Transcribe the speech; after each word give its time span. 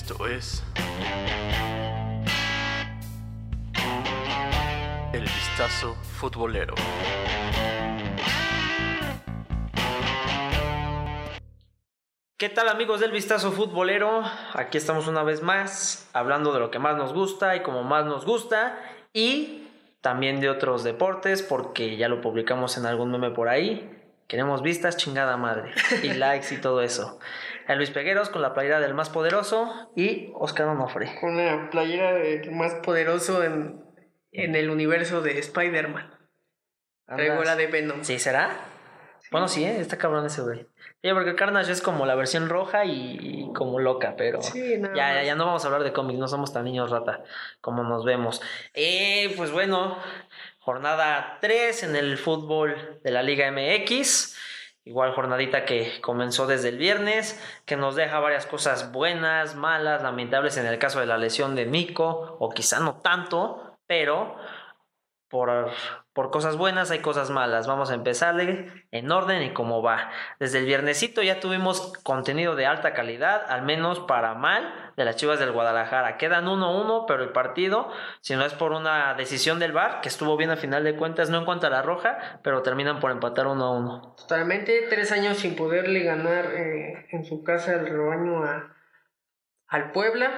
Esto 0.00 0.28
es 0.28 0.62
El 5.12 5.22
Vistazo 5.22 5.96
Futbolero. 6.20 6.76
¿Qué 12.36 12.48
tal 12.48 12.68
amigos 12.68 13.00
del 13.00 13.10
Vistazo 13.10 13.50
Futbolero? 13.50 14.22
Aquí 14.54 14.78
estamos 14.78 15.08
una 15.08 15.24
vez 15.24 15.42
más 15.42 16.08
hablando 16.12 16.52
de 16.52 16.60
lo 16.60 16.70
que 16.70 16.78
más 16.78 16.96
nos 16.96 17.12
gusta 17.12 17.56
y 17.56 17.62
como 17.62 17.82
más 17.82 18.06
nos 18.06 18.24
gusta 18.24 18.78
y 19.12 19.66
también 20.00 20.40
de 20.40 20.48
otros 20.48 20.84
deportes 20.84 21.42
porque 21.42 21.96
ya 21.96 22.08
lo 22.08 22.20
publicamos 22.20 22.78
en 22.78 22.86
algún 22.86 23.10
meme 23.10 23.32
por 23.32 23.48
ahí. 23.48 23.98
Queremos 24.28 24.62
vistas, 24.62 24.96
chingada 24.96 25.36
madre. 25.36 25.72
Y 26.04 26.08
likes 26.14 26.54
y 26.54 26.58
todo 26.58 26.82
eso. 26.82 27.18
El 27.68 27.76
Luis 27.76 27.90
Pegueros 27.90 28.30
con 28.30 28.40
la 28.40 28.54
playera 28.54 28.80
del 28.80 28.94
más 28.94 29.10
poderoso 29.10 29.92
y 29.94 30.32
Oscar 30.34 30.68
Onofre. 30.68 31.18
Con 31.20 31.36
la 31.36 31.68
playera 31.70 32.14
del 32.14 32.50
más 32.50 32.74
poderoso 32.76 33.44
en, 33.44 33.84
en 34.32 34.54
el 34.54 34.70
universo 34.70 35.20
de 35.20 35.38
Spider-Man. 35.38 36.10
Traigo 37.06 37.44
la 37.44 37.56
de 37.56 37.66
Venom. 37.66 38.02
¿Sí 38.04 38.18
será? 38.18 38.56
Bueno, 39.30 39.48
sí, 39.48 39.64
¿eh? 39.64 39.80
está 39.80 39.98
cabrón 39.98 40.24
ese 40.24 40.40
güey. 40.40 40.66
Sí, 41.02 41.10
porque 41.12 41.34
Carnage 41.34 41.70
es 41.70 41.82
como 41.82 42.06
la 42.06 42.14
versión 42.14 42.48
roja 42.48 42.86
y, 42.86 43.18
y 43.20 43.52
como 43.52 43.78
loca, 43.78 44.14
pero 44.16 44.40
Sí, 44.40 44.80
ya, 44.94 45.22
ya 45.22 45.34
no 45.34 45.44
vamos 45.44 45.62
a 45.64 45.66
hablar 45.68 45.84
de 45.84 45.92
cómics, 45.92 46.18
no 46.18 46.28
somos 46.28 46.52
tan 46.52 46.64
niños 46.64 46.90
rata 46.90 47.22
como 47.60 47.82
nos 47.82 48.04
vemos. 48.06 48.40
Eh, 48.72 49.34
pues 49.36 49.50
bueno, 49.50 49.98
jornada 50.60 51.36
3 51.42 51.82
en 51.82 51.96
el 51.96 52.16
fútbol 52.16 53.00
de 53.04 53.10
la 53.10 53.22
Liga 53.22 53.50
MX. 53.50 54.36
Igual 54.88 55.12
jornadita 55.12 55.66
que 55.66 56.00
comenzó 56.00 56.46
desde 56.46 56.70
el 56.70 56.78
viernes, 56.78 57.38
que 57.66 57.76
nos 57.76 57.94
deja 57.94 58.20
varias 58.20 58.46
cosas 58.46 58.90
buenas, 58.90 59.54
malas, 59.54 60.02
lamentables 60.02 60.56
en 60.56 60.64
el 60.64 60.78
caso 60.78 60.98
de 60.98 61.04
la 61.04 61.18
lesión 61.18 61.54
de 61.54 61.66
Nico, 61.66 62.38
o 62.40 62.48
quizá 62.48 62.80
no 62.80 62.94
tanto, 63.02 63.76
pero 63.86 64.34
por, 65.28 65.70
por 66.18 66.32
cosas 66.32 66.56
buenas 66.56 66.90
hay 66.90 66.98
cosas 66.98 67.30
malas. 67.30 67.68
Vamos 67.68 67.92
a 67.92 67.94
empezarle 67.94 68.72
en 68.90 69.08
orden 69.12 69.40
y 69.40 69.52
cómo 69.52 69.82
va. 69.82 70.10
Desde 70.40 70.58
el 70.58 70.66
viernesito 70.66 71.22
ya 71.22 71.38
tuvimos 71.38 71.92
contenido 72.02 72.56
de 72.56 72.66
alta 72.66 72.92
calidad, 72.92 73.48
al 73.48 73.62
menos 73.62 74.00
para 74.00 74.34
mal, 74.34 74.92
de 74.96 75.04
las 75.04 75.14
Chivas 75.14 75.38
del 75.38 75.52
Guadalajara. 75.52 76.16
Quedan 76.16 76.46
1-1, 76.46 77.04
pero 77.06 77.22
el 77.22 77.28
partido, 77.28 77.92
si 78.20 78.34
no 78.34 78.44
es 78.44 78.52
por 78.52 78.72
una 78.72 79.14
decisión 79.14 79.60
del 79.60 79.70
VAR, 79.70 80.00
que 80.00 80.08
estuvo 80.08 80.36
bien 80.36 80.50
a 80.50 80.56
final 80.56 80.82
de 80.82 80.96
cuentas, 80.96 81.30
no 81.30 81.38
en 81.38 81.44
cuanto 81.44 81.68
a 81.68 81.70
la 81.70 81.82
roja, 81.82 82.40
pero 82.42 82.62
terminan 82.62 82.98
por 82.98 83.12
empatar 83.12 83.46
1-1. 83.46 84.16
Totalmente, 84.16 84.88
tres 84.90 85.12
años 85.12 85.36
sin 85.36 85.54
poderle 85.54 86.00
ganar 86.00 86.46
eh, 86.46 87.06
en 87.12 87.24
su 87.26 87.44
casa 87.44 87.74
el 87.74 87.86
rebaño 87.86 88.42
a, 88.42 88.74
al 89.68 89.92
Puebla, 89.92 90.32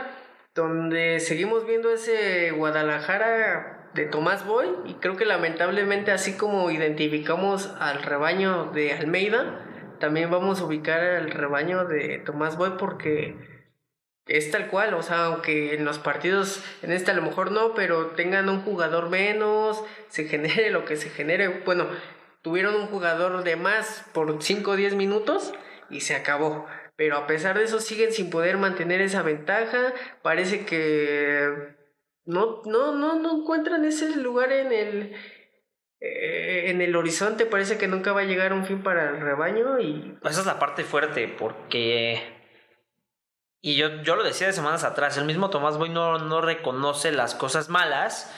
donde 0.55 1.21
seguimos 1.21 1.65
viendo 1.65 1.91
ese 1.91 2.51
Guadalajara 2.51 3.80
de 3.95 4.07
Tomás 4.07 4.47
Boy 4.47 4.69
y 4.87 4.95
creo 4.95 5.17
que 5.17 5.25
lamentablemente 5.25 6.13
así 6.13 6.37
como 6.37 6.71
identificamos 6.71 7.75
al 7.81 8.03
rebaño 8.03 8.67
de 8.73 8.93
Almeida, 8.93 9.67
también 9.99 10.31
vamos 10.31 10.61
a 10.61 10.65
ubicar 10.65 11.01
al 11.01 11.31
rebaño 11.31 11.85
de 11.85 12.19
Tomás 12.19 12.57
Boy 12.57 12.73
porque 12.79 13.37
es 14.27 14.51
tal 14.51 14.69
cual, 14.69 14.95
o 14.95 15.03
sea, 15.03 15.27
aunque 15.27 15.75
en 15.75 15.85
los 15.85 15.99
partidos, 15.99 16.63
en 16.83 16.93
este 16.93 17.11
a 17.11 17.15
lo 17.15 17.23
mejor 17.23 17.51
no, 17.51 17.75
pero 17.75 18.09
tengan 18.09 18.49
un 18.49 18.63
jugador 18.63 19.11
menos, 19.11 19.83
se 20.09 20.25
genere 20.25 20.71
lo 20.71 20.85
que 20.85 20.97
se 20.97 21.11
genere, 21.11 21.63
bueno, 21.65 21.87
tuvieron 22.43 22.75
un 22.77 22.87
jugador 22.87 23.43
de 23.43 23.57
más 23.57 24.05
por 24.13 24.43
5 24.43 24.71
o 24.71 24.77
10 24.77 24.95
minutos 24.95 25.53
y 25.91 26.01
se 26.01 26.15
acabó. 26.15 26.67
Pero 26.97 27.17
a 27.17 27.27
pesar 27.27 27.59
de 27.59 27.65
eso 27.65 27.81
siguen 27.81 28.13
sin 28.13 28.31
poder 28.31 28.59
mantener 28.59 29.01
esa 29.01 29.23
ventaja. 29.23 29.95
Parece 30.23 30.67
que 30.67 31.80
no, 32.25 32.63
no, 32.65 32.95
no, 32.95 33.19
no 33.19 33.41
encuentran 33.41 33.85
ese 33.85 34.17
lugar 34.17 34.53
en 34.53 34.73
el, 34.73 35.15
eh, 36.01 36.71
en 36.71 36.81
el 36.81 36.95
horizonte. 36.97 37.47
Parece 37.47 37.79
que 37.79 37.89
nunca 37.89 38.13
va 38.13 38.21
a 38.21 38.25
llegar 38.25 38.53
un 38.53 38.65
fin 38.65 38.83
para 38.83 39.11
el 39.11 39.21
rebaño 39.21 39.79
y 39.81 40.19
Esa 40.23 40.41
es 40.41 40.47
la 40.47 40.59
parte 40.59 40.85
fuerte, 40.85 41.29
porque. 41.29 42.39
Y 43.63 43.77
yo, 43.77 44.03
yo 44.03 44.17
lo 44.17 44.23
decía 44.23 44.47
de 44.47 44.55
semanas 44.55 44.85
atrás, 44.85 45.19
el 45.19 45.27
mismo 45.27 45.51
Tomás 45.51 45.77
Boy 45.77 45.91
no, 45.91 46.19
no 46.19 46.41
reconoce 46.41 47.13
las 47.13 47.35
cosas 47.35 47.69
malas 47.69 48.35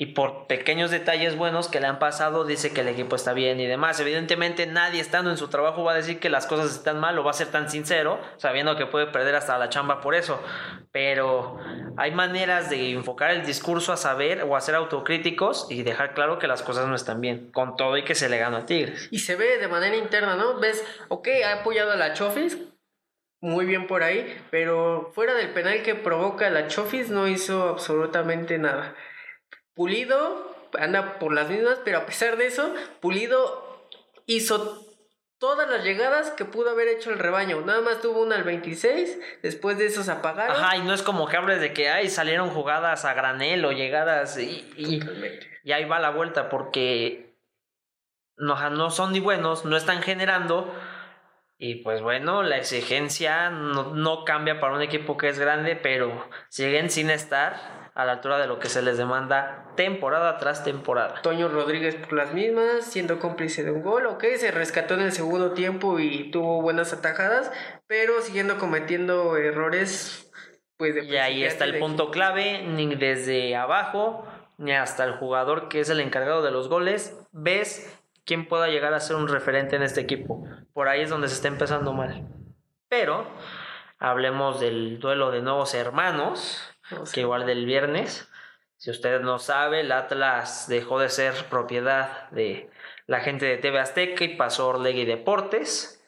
y 0.00 0.06
por 0.06 0.46
pequeños 0.46 0.90
detalles 0.90 1.36
buenos 1.36 1.68
que 1.68 1.78
le 1.78 1.86
han 1.86 1.98
pasado 1.98 2.46
dice 2.46 2.72
que 2.72 2.80
el 2.80 2.88
equipo 2.88 3.16
está 3.16 3.34
bien 3.34 3.60
y 3.60 3.66
demás. 3.66 4.00
Evidentemente 4.00 4.66
nadie 4.66 4.98
estando 4.98 5.30
en 5.30 5.36
su 5.36 5.48
trabajo 5.48 5.84
va 5.84 5.92
a 5.92 5.94
decir 5.94 6.18
que 6.18 6.30
las 6.30 6.46
cosas 6.46 6.74
están 6.74 6.98
mal 6.98 7.18
o 7.18 7.22
va 7.22 7.32
a 7.32 7.34
ser 7.34 7.48
tan 7.48 7.68
sincero, 7.68 8.18
sabiendo 8.38 8.76
que 8.76 8.86
puede 8.86 9.08
perder 9.08 9.34
hasta 9.34 9.58
la 9.58 9.68
chamba 9.68 10.00
por 10.00 10.14
eso. 10.14 10.42
Pero 10.90 11.58
hay 11.98 12.12
maneras 12.12 12.70
de 12.70 12.92
enfocar 12.92 13.32
el 13.32 13.44
discurso 13.44 13.92
a 13.92 13.98
saber 13.98 14.42
o 14.44 14.56
a 14.56 14.62
ser 14.62 14.74
autocríticos 14.74 15.66
y 15.68 15.82
dejar 15.82 16.14
claro 16.14 16.38
que 16.38 16.46
las 16.46 16.62
cosas 16.62 16.88
no 16.88 16.94
están 16.94 17.20
bien, 17.20 17.50
con 17.52 17.76
todo 17.76 17.98
y 17.98 18.02
que 18.02 18.14
se 18.14 18.30
le 18.30 18.38
gana 18.38 18.56
a 18.56 18.64
Tigres. 18.64 19.06
Y 19.10 19.18
se 19.18 19.36
ve 19.36 19.58
de 19.58 19.68
manera 19.68 19.96
interna, 19.96 20.34
¿no? 20.34 20.58
Ves, 20.60 20.82
ok, 21.08 21.28
ha 21.44 21.60
apoyado 21.60 21.92
a 21.92 21.96
la 21.96 22.14
Chofis, 22.14 22.56
muy 23.42 23.66
bien 23.66 23.86
por 23.86 24.02
ahí, 24.02 24.34
pero 24.50 25.12
fuera 25.14 25.34
del 25.34 25.50
penal 25.50 25.82
que 25.82 25.94
provoca 25.94 26.48
la 26.48 26.68
Chofis 26.68 27.10
no 27.10 27.28
hizo 27.28 27.68
absolutamente 27.68 28.56
nada. 28.56 28.94
Pulido 29.80 30.54
anda 30.78 31.18
por 31.18 31.32
las 31.32 31.48
mismas, 31.48 31.78
pero 31.86 31.96
a 31.96 32.04
pesar 32.04 32.36
de 32.36 32.44
eso, 32.44 32.74
Pulido 33.00 33.88
hizo 34.26 34.86
todas 35.38 35.70
las 35.70 35.82
llegadas 35.84 36.32
que 36.32 36.44
pudo 36.44 36.68
haber 36.68 36.88
hecho 36.88 37.10
el 37.10 37.18
rebaño. 37.18 37.62
Nada 37.62 37.80
más 37.80 38.02
tuvo 38.02 38.20
una 38.20 38.36
al 38.36 38.42
26, 38.42 39.40
después 39.42 39.78
de 39.78 39.86
eso 39.86 40.02
se 40.02 40.12
apagaron. 40.12 40.54
Ajá, 40.54 40.76
y 40.76 40.82
no 40.82 40.92
es 40.92 41.00
como 41.00 41.26
que 41.26 41.38
hables 41.38 41.62
de 41.62 41.72
que 41.72 41.88
ay, 41.88 42.10
salieron 42.10 42.50
jugadas 42.50 43.06
a 43.06 43.14
granel 43.14 43.64
o 43.64 43.72
llegadas 43.72 44.36
y, 44.36 44.70
y, 44.76 45.00
y 45.64 45.72
ahí 45.72 45.86
va 45.86 45.98
la 45.98 46.10
vuelta 46.10 46.50
porque 46.50 47.38
no, 48.36 48.68
no 48.68 48.90
son 48.90 49.12
ni 49.14 49.20
buenos, 49.20 49.64
no 49.64 49.78
están 49.78 50.02
generando. 50.02 50.74
Y 51.56 51.76
pues 51.76 52.02
bueno, 52.02 52.42
la 52.42 52.58
exigencia 52.58 53.48
no, 53.48 53.94
no 53.94 54.26
cambia 54.26 54.60
para 54.60 54.74
un 54.74 54.82
equipo 54.82 55.16
que 55.16 55.30
es 55.30 55.38
grande, 55.38 55.74
pero 55.74 56.28
siguen 56.50 56.90
sin 56.90 57.08
estar 57.08 57.79
a 58.00 58.04
la 58.06 58.12
altura 58.12 58.38
de 58.38 58.46
lo 58.46 58.58
que 58.58 58.68
se 58.68 58.80
les 58.80 58.96
demanda 58.96 59.66
temporada 59.76 60.38
tras 60.38 60.64
temporada. 60.64 61.20
Toño 61.22 61.48
Rodríguez 61.48 61.96
por 61.96 62.14
las 62.14 62.32
mismas, 62.32 62.84
siendo 62.84 63.18
cómplice 63.18 63.62
de 63.62 63.72
un 63.72 63.82
gol, 63.82 64.06
ok, 64.06 64.24
se 64.36 64.50
rescató 64.50 64.94
en 64.94 65.00
el 65.00 65.12
segundo 65.12 65.52
tiempo 65.52 65.98
y 65.98 66.30
tuvo 66.30 66.62
buenas 66.62 66.94
atajadas, 66.94 67.52
pero 67.86 68.22
siguiendo 68.22 68.58
cometiendo 68.58 69.36
errores, 69.36 70.30
pues 70.78 70.94
de 70.94 71.04
Y 71.04 71.16
ahí 71.16 71.44
está 71.44 71.64
el 71.64 71.78
punto 71.78 72.04
equipo. 72.04 72.12
clave, 72.12 72.62
ni 72.66 72.94
desde 72.94 73.54
abajo, 73.54 74.26
ni 74.56 74.72
hasta 74.72 75.04
el 75.04 75.12
jugador 75.12 75.68
que 75.68 75.80
es 75.80 75.90
el 75.90 76.00
encargado 76.00 76.42
de 76.42 76.50
los 76.50 76.68
goles, 76.68 77.28
ves 77.32 78.00
quién 78.24 78.48
pueda 78.48 78.68
llegar 78.68 78.94
a 78.94 79.00
ser 79.00 79.16
un 79.16 79.28
referente 79.28 79.76
en 79.76 79.82
este 79.82 80.00
equipo. 80.00 80.46
Por 80.72 80.88
ahí 80.88 81.02
es 81.02 81.10
donde 81.10 81.28
se 81.28 81.34
está 81.34 81.48
empezando 81.48 81.92
mal. 81.92 82.26
Pero 82.88 83.26
hablemos 83.98 84.58
del 84.58 84.98
duelo 85.00 85.30
de 85.30 85.42
nuevos 85.42 85.74
hermanos, 85.74 86.70
O 86.98 87.06
sea, 87.06 87.14
que 87.14 87.20
igual 87.20 87.46
del 87.46 87.66
viernes. 87.66 88.28
Si 88.76 88.90
usted 88.90 89.20
no 89.20 89.38
sabe, 89.38 89.80
el 89.80 89.92
Atlas 89.92 90.66
dejó 90.68 90.98
de 90.98 91.10
ser 91.10 91.34
propiedad 91.50 92.30
de 92.30 92.70
la 93.06 93.20
gente 93.20 93.44
de 93.44 93.58
TV 93.58 93.78
Azteca 93.78 94.24
y 94.24 94.36
pasó 94.36 94.64
a 94.64 94.66
Orlegui 94.68 95.04
Deportes 95.04 96.02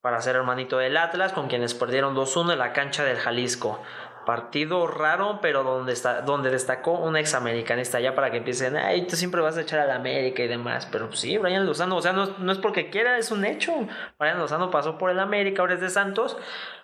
para 0.00 0.20
ser 0.20 0.36
hermanito 0.36 0.78
del 0.78 0.96
Atlas, 0.96 1.32
con 1.32 1.48
quienes 1.48 1.74
perdieron 1.74 2.14
2-1 2.14 2.52
en 2.52 2.58
la 2.58 2.72
cancha 2.72 3.04
del 3.04 3.18
Jalisco. 3.18 3.82
Partido 4.26 4.86
raro, 4.86 5.38
pero 5.40 5.62
donde, 5.62 5.92
está, 5.92 6.20
donde 6.20 6.50
destacó 6.50 6.98
un 6.98 7.16
examericanista, 7.16 8.00
ya 8.00 8.14
para 8.14 8.30
que 8.30 8.38
empiecen, 8.38 8.76
ay, 8.76 9.06
tú 9.06 9.16
siempre 9.16 9.40
vas 9.40 9.56
a 9.56 9.62
echar 9.62 9.78
a 9.78 9.86
la 9.86 9.94
América 9.94 10.42
y 10.42 10.48
demás. 10.48 10.86
Pero 10.92 11.06
pues, 11.08 11.20
sí, 11.20 11.38
Brian 11.38 11.64
Lozano, 11.64 11.96
o 11.96 12.02
sea, 12.02 12.12
no, 12.12 12.36
no 12.38 12.52
es 12.52 12.58
porque 12.58 12.90
quiera, 12.90 13.16
es 13.16 13.30
un 13.30 13.44
hecho. 13.44 13.72
Brian 14.18 14.38
Lozano 14.38 14.70
pasó 14.70 14.98
por 14.98 15.10
el 15.10 15.20
América, 15.20 15.62
ahora 15.62 15.74
es 15.74 15.80
de 15.80 15.88
Santos, 15.88 16.36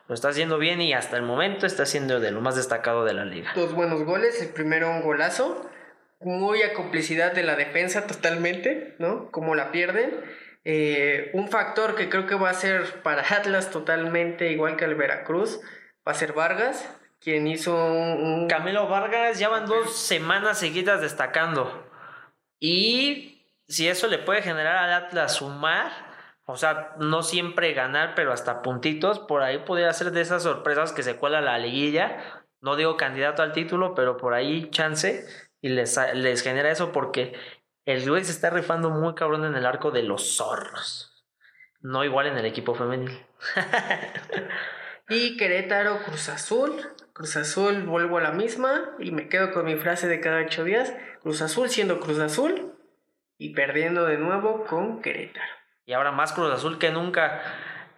lo 0.09 0.15
está 0.15 0.29
haciendo 0.29 0.59
bien 0.59 0.81
y 0.81 0.94
hasta 0.94 1.17
el 1.17 1.23
momento 1.23 1.67
está 1.67 1.85
siendo 1.85 2.21
de 2.21 2.31
lo 2.31 2.41
más 2.41 2.56
destacado 2.56 3.05
de 3.05 3.12
la 3.12 3.25
liga. 3.25 3.53
Dos 3.55 3.75
buenos 3.75 4.05
goles, 4.05 4.41
el 4.41 4.49
primero 4.50 4.91
un 4.91 5.03
golazo, 5.03 5.69
muy 6.21 6.62
a 6.62 6.75
complicidad 6.75 7.33
de 7.33 7.43
la 7.43 7.56
defensa 7.56 8.06
totalmente, 8.06 8.95
¿no? 8.99 9.31
Como 9.31 9.55
la 9.55 9.73
pierden. 9.73 10.12
Eh, 10.65 11.31
un 11.35 11.49
factor 11.49 11.97
que 11.97 12.09
creo 12.09 12.27
que 12.27 12.37
va 12.37 12.50
a 12.50 12.55
ser 12.55 13.03
para 13.03 13.23
Atlas 13.23 13.71
totalmente 13.71 14.53
igual 14.53 14.77
que 14.77 14.85
el 14.85 14.95
Veracruz, 14.95 15.61
va 16.06 16.12
a 16.12 16.15
ser 16.15 16.35
Vargas, 16.35 16.88
quien 17.23 17.47
hizo 17.47 17.75
un... 17.75 18.49
Camilo 18.49 18.89
Vargas 18.89 19.39
ya 19.39 19.49
van 19.49 19.67
dos 19.67 19.97
semanas 19.97 20.59
seguidas 20.59 21.01
destacando. 21.01 21.89
Y 22.59 23.47
si 23.69 23.89
eso 23.89 24.09
le 24.09 24.19
puede 24.19 24.43
generar 24.43 24.77
al 24.77 24.93
Atlas 24.93 25.37
sumar, 25.37 25.91
o 26.47 26.57
sea, 26.57 26.95
no 26.99 27.23
siempre 27.23 27.73
ganar, 27.75 28.15
pero 28.15 28.33
hasta 28.33 28.63
puntitos, 28.63 29.19
por 29.21 29.43
ahí 29.43 29.59
podría 29.59 29.93
ser 29.93 30.11
de 30.11 30.21
esas 30.21 30.43
sorpresas 30.43 30.93
que 30.93 31.03
se 31.03 31.17
cuela 31.17 31.41
la 31.41 31.59
liguilla. 31.59 32.45
No 32.61 32.77
digo 32.77 32.97
candidato 32.97 33.43
al 33.43 33.53
título, 33.53 33.95
pero 33.95 34.17
por 34.17 34.35
ahí 34.35 34.71
chance 34.71 35.27
y 35.61 35.69
les, 35.69 35.99
les 36.15 36.43
genera 36.43 36.71
eso 36.71 36.93
porque 36.93 37.35
el 37.85 38.09
güey 38.09 38.25
se 38.25 38.33
está 38.33 38.51
rifando 38.51 38.91
muy 38.91 39.15
cabrón 39.15 39.45
en 39.45 39.55
el 39.55 39.67
arco 39.67 39.91
de 39.91 40.03
los 40.03 40.37
zorros. 40.37 41.25
No 41.81 42.05
igual 42.05 42.27
en 42.27 42.39
el 42.39 42.47
equipo 42.47 42.75
femenil. 42.75 43.27
Y 45.09 45.37
Querétaro, 45.37 46.03
Cruz 46.05 46.29
Azul. 46.29 46.81
Cruz 47.12 47.37
Azul, 47.37 47.82
vuelvo 47.82 48.17
a 48.17 48.23
la 48.23 48.32
misma 48.32 48.91
y 48.99 49.11
me 49.11 49.29
quedo 49.29 49.53
con 49.53 49.67
mi 49.67 49.76
frase 49.76 50.09
de 50.09 50.20
cada 50.20 50.41
ocho 50.41 50.64
días. 50.64 50.94
Cruz 51.20 51.43
Azul 51.43 51.69
siendo 51.69 52.00
Cruz 52.00 52.19
Azul 52.19 52.73
y 53.37 53.50
perdiendo 53.50 54.06
de 54.06 54.17
nuevo 54.17 54.64
con 54.64 55.03
Querétaro. 55.03 55.53
Y 55.85 55.93
ahora 55.93 56.11
más 56.11 56.32
Cruz 56.32 56.50
Azul 56.50 56.79
que 56.79 56.91
nunca. 56.91 57.43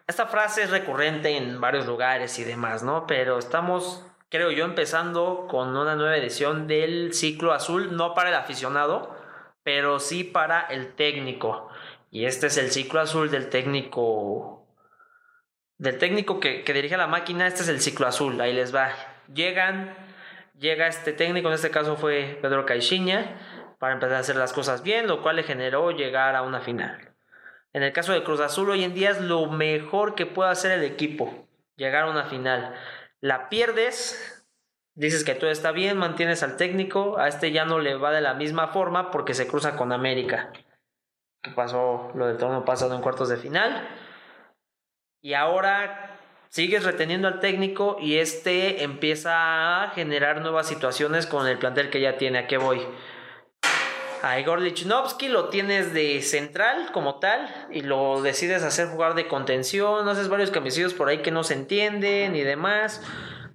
Esta 0.08 0.26
frase 0.26 0.64
es 0.64 0.70
recurrente 0.70 1.36
en 1.36 1.60
varios 1.60 1.86
lugares 1.86 2.38
y 2.40 2.44
demás, 2.44 2.82
¿no? 2.82 3.06
Pero 3.06 3.38
estamos, 3.38 4.04
creo 4.30 4.50
yo, 4.50 4.64
empezando 4.64 5.46
con 5.48 5.76
una 5.76 5.94
nueva 5.94 6.16
edición 6.16 6.66
del 6.66 7.14
ciclo 7.14 7.52
azul, 7.52 7.96
no 7.96 8.14
para 8.14 8.30
el 8.30 8.34
aficionado, 8.34 9.16
pero 9.62 10.00
sí 10.00 10.24
para 10.24 10.60
el 10.62 10.94
técnico. 10.94 11.68
Y 12.10 12.26
este 12.26 12.48
es 12.48 12.56
el 12.56 12.72
ciclo 12.72 13.00
azul 13.00 13.30
del 13.30 13.48
técnico 13.48 14.63
del 15.78 15.98
técnico 15.98 16.40
que, 16.40 16.62
dirige 16.66 16.96
la 16.96 17.06
máquina, 17.06 17.46
este 17.46 17.62
es 17.62 17.68
el 17.68 17.80
ciclo 17.80 18.06
azul, 18.06 18.40
ahí 18.40 18.52
les 18.52 18.74
va. 18.74 18.92
Llegan, 19.32 19.94
llega 20.58 20.86
este 20.86 21.12
técnico, 21.12 21.48
en 21.48 21.54
este 21.54 21.70
caso 21.70 21.96
fue 21.96 22.38
Pedro 22.40 22.64
Caixinha, 22.64 23.38
para 23.78 23.94
empezar 23.94 24.16
a 24.16 24.20
hacer 24.20 24.36
las 24.36 24.52
cosas 24.52 24.82
bien, 24.82 25.06
lo 25.06 25.22
cual 25.22 25.36
le 25.36 25.42
generó 25.42 25.90
llegar 25.90 26.36
a 26.36 26.42
una 26.42 26.60
final. 26.60 27.14
En 27.72 27.82
el 27.82 27.92
caso 27.92 28.12
de 28.12 28.22
Cruz 28.22 28.40
Azul, 28.40 28.70
hoy 28.70 28.84
en 28.84 28.94
día 28.94 29.10
es 29.10 29.20
lo 29.20 29.46
mejor 29.46 30.14
que 30.14 30.26
puede 30.26 30.50
hacer 30.50 30.70
el 30.70 30.84
equipo, 30.84 31.48
llegar 31.76 32.04
a 32.04 32.10
una 32.10 32.26
final. 32.26 32.74
La 33.20 33.48
pierdes, 33.48 34.46
dices 34.94 35.24
que 35.24 35.34
todo 35.34 35.50
está 35.50 35.72
bien, 35.72 35.98
mantienes 35.98 36.44
al 36.44 36.56
técnico, 36.56 37.18
a 37.18 37.26
este 37.26 37.50
ya 37.50 37.64
no 37.64 37.80
le 37.80 37.96
va 37.96 38.12
de 38.12 38.20
la 38.20 38.34
misma 38.34 38.68
forma 38.68 39.10
porque 39.10 39.34
se 39.34 39.48
cruza 39.48 39.74
con 39.74 39.92
América. 39.92 40.52
Que 41.42 41.50
pasó 41.50 42.12
lo 42.14 42.28
del 42.28 42.38
torneo 42.38 42.64
pasado 42.64 42.94
en 42.94 43.02
cuartos 43.02 43.28
de 43.28 43.36
final 43.36 43.88
y 45.24 45.32
ahora 45.32 46.18
sigues 46.50 46.84
reteniendo 46.84 47.28
al 47.28 47.40
técnico 47.40 47.96
y 47.98 48.18
este 48.18 48.84
empieza 48.84 49.82
a 49.82 49.90
generar 49.92 50.42
nuevas 50.42 50.68
situaciones 50.68 51.26
con 51.26 51.48
el 51.48 51.58
plantel 51.58 51.88
que 51.88 52.02
ya 52.02 52.18
tiene. 52.18 52.40
¿A 52.40 52.46
qué 52.46 52.58
voy? 52.58 52.86
A 54.22 54.38
Igor 54.38 54.60
Lichnowsky 54.60 55.28
lo 55.28 55.48
tienes 55.48 55.94
de 55.94 56.20
central 56.20 56.92
como 56.92 57.20
tal 57.20 57.48
y 57.70 57.80
lo 57.80 58.20
decides 58.20 58.62
hacer 58.62 58.88
jugar 58.88 59.14
de 59.14 59.26
contención, 59.26 60.06
haces 60.06 60.28
varios 60.28 60.50
camisillos 60.50 60.92
por 60.92 61.08
ahí 61.08 61.22
que 61.22 61.30
no 61.30 61.42
se 61.42 61.54
entienden 61.54 62.36
y 62.36 62.42
demás. 62.42 63.00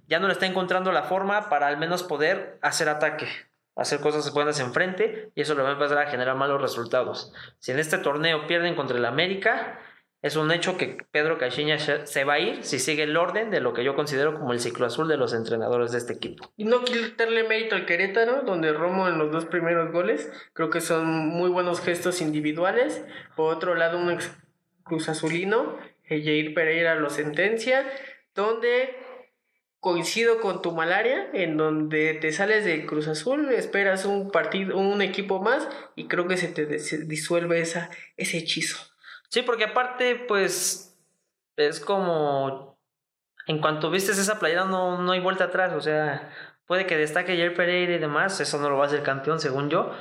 Ya 0.08 0.18
no 0.18 0.26
le 0.26 0.32
está 0.32 0.46
encontrando 0.46 0.90
la 0.90 1.04
forma 1.04 1.48
para 1.50 1.68
al 1.68 1.76
menos 1.76 2.02
poder 2.02 2.58
hacer 2.62 2.88
ataque, 2.88 3.28
hacer 3.76 4.00
cosas 4.00 4.32
buenas 4.32 4.58
enfrente 4.58 5.30
y 5.36 5.42
eso 5.42 5.54
le 5.54 5.62
va 5.62 5.68
a 5.68 5.72
empezar 5.74 5.98
a 5.98 6.10
generar 6.10 6.34
malos 6.34 6.60
resultados. 6.60 7.32
Si 7.60 7.70
en 7.70 7.78
este 7.78 7.98
torneo 7.98 8.48
pierden 8.48 8.74
contra 8.74 8.98
el 8.98 9.04
América, 9.04 9.78
es 10.22 10.36
un 10.36 10.52
hecho 10.52 10.76
que 10.76 10.98
Pedro 11.10 11.38
Caixinha 11.38 11.78
se 11.78 12.24
va 12.24 12.34
a 12.34 12.38
ir 12.38 12.62
si 12.62 12.78
sigue 12.78 13.04
el 13.04 13.16
orden 13.16 13.50
de 13.50 13.60
lo 13.60 13.72
que 13.72 13.84
yo 13.84 13.94
considero 13.94 14.34
como 14.34 14.52
el 14.52 14.60
ciclo 14.60 14.86
azul 14.86 15.08
de 15.08 15.16
los 15.16 15.32
entrenadores 15.32 15.92
de 15.92 15.98
este 15.98 16.12
equipo. 16.12 16.52
Y 16.56 16.64
no 16.64 16.84
quitarle 16.84 17.48
mérito 17.48 17.74
al 17.74 17.86
Querétaro, 17.86 18.42
donde 18.42 18.72
Romo 18.72 19.08
en 19.08 19.18
los 19.18 19.32
dos 19.32 19.46
primeros 19.46 19.92
goles, 19.92 20.30
creo 20.52 20.68
que 20.68 20.82
son 20.82 21.06
muy 21.06 21.48
buenos 21.48 21.80
gestos 21.80 22.20
individuales. 22.20 23.02
Por 23.34 23.54
otro 23.54 23.74
lado, 23.74 23.98
un 23.98 24.10
ex 24.10 24.30
Cruz 24.84 25.08
Azulino, 25.08 25.78
Jair 26.06 26.52
Pereira 26.52 26.96
lo 26.96 27.08
sentencia, 27.08 27.88
donde 28.34 28.96
coincido 29.78 30.40
con 30.40 30.60
tu 30.60 30.72
malaria, 30.72 31.30
en 31.32 31.56
donde 31.56 32.14
te 32.14 32.32
sales 32.32 32.66
del 32.66 32.84
Cruz 32.84 33.08
Azul, 33.08 33.50
esperas 33.52 34.04
un 34.04 34.30
partido, 34.30 34.76
un 34.76 35.00
equipo 35.00 35.40
más, 35.40 35.66
y 35.96 36.08
creo 36.08 36.26
que 36.28 36.36
se 36.36 36.48
te 36.48 36.66
disuelve 36.66 37.60
esa, 37.60 37.88
ese 38.16 38.38
hechizo. 38.38 38.89
Sí, 39.30 39.42
porque 39.42 39.64
aparte, 39.64 40.16
pues, 40.16 41.00
es 41.56 41.80
como, 41.80 42.78
en 43.46 43.60
cuanto 43.60 43.90
vistes 43.90 44.18
esa 44.18 44.38
playera 44.38 44.64
no, 44.64 45.00
no 45.00 45.12
hay 45.12 45.20
vuelta 45.20 45.44
atrás, 45.44 45.72
o 45.72 45.80
sea, 45.80 46.30
puede 46.66 46.84
que 46.84 46.96
destaque 46.96 47.36
Jair 47.36 47.54
Pereira 47.54 47.94
y 47.94 47.98
demás, 47.98 48.40
eso 48.40 48.58
no 48.58 48.68
lo 48.68 48.76
va 48.76 48.84
a 48.84 48.86
hacer 48.88 49.02
campeón 49.04 49.38
según 49.38 49.70
yo, 49.70 49.92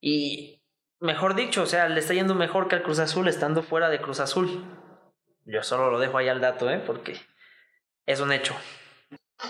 y 0.00 0.62
mejor 0.98 1.34
dicho, 1.34 1.62
o 1.62 1.66
sea, 1.66 1.88
le 1.88 2.00
está 2.00 2.14
yendo 2.14 2.34
mejor 2.34 2.68
que 2.68 2.76
al 2.76 2.82
Cruz 2.82 3.00
Azul 3.00 3.28
estando 3.28 3.62
fuera 3.62 3.90
de 3.90 4.00
Cruz 4.00 4.20
Azul. 4.20 4.64
Yo 5.44 5.62
solo 5.62 5.90
lo 5.90 5.98
dejo 5.98 6.16
ahí 6.16 6.28
al 6.28 6.40
dato, 6.40 6.70
¿eh? 6.70 6.78
Porque 6.78 7.20
es 8.06 8.20
un 8.20 8.32
hecho. 8.32 8.54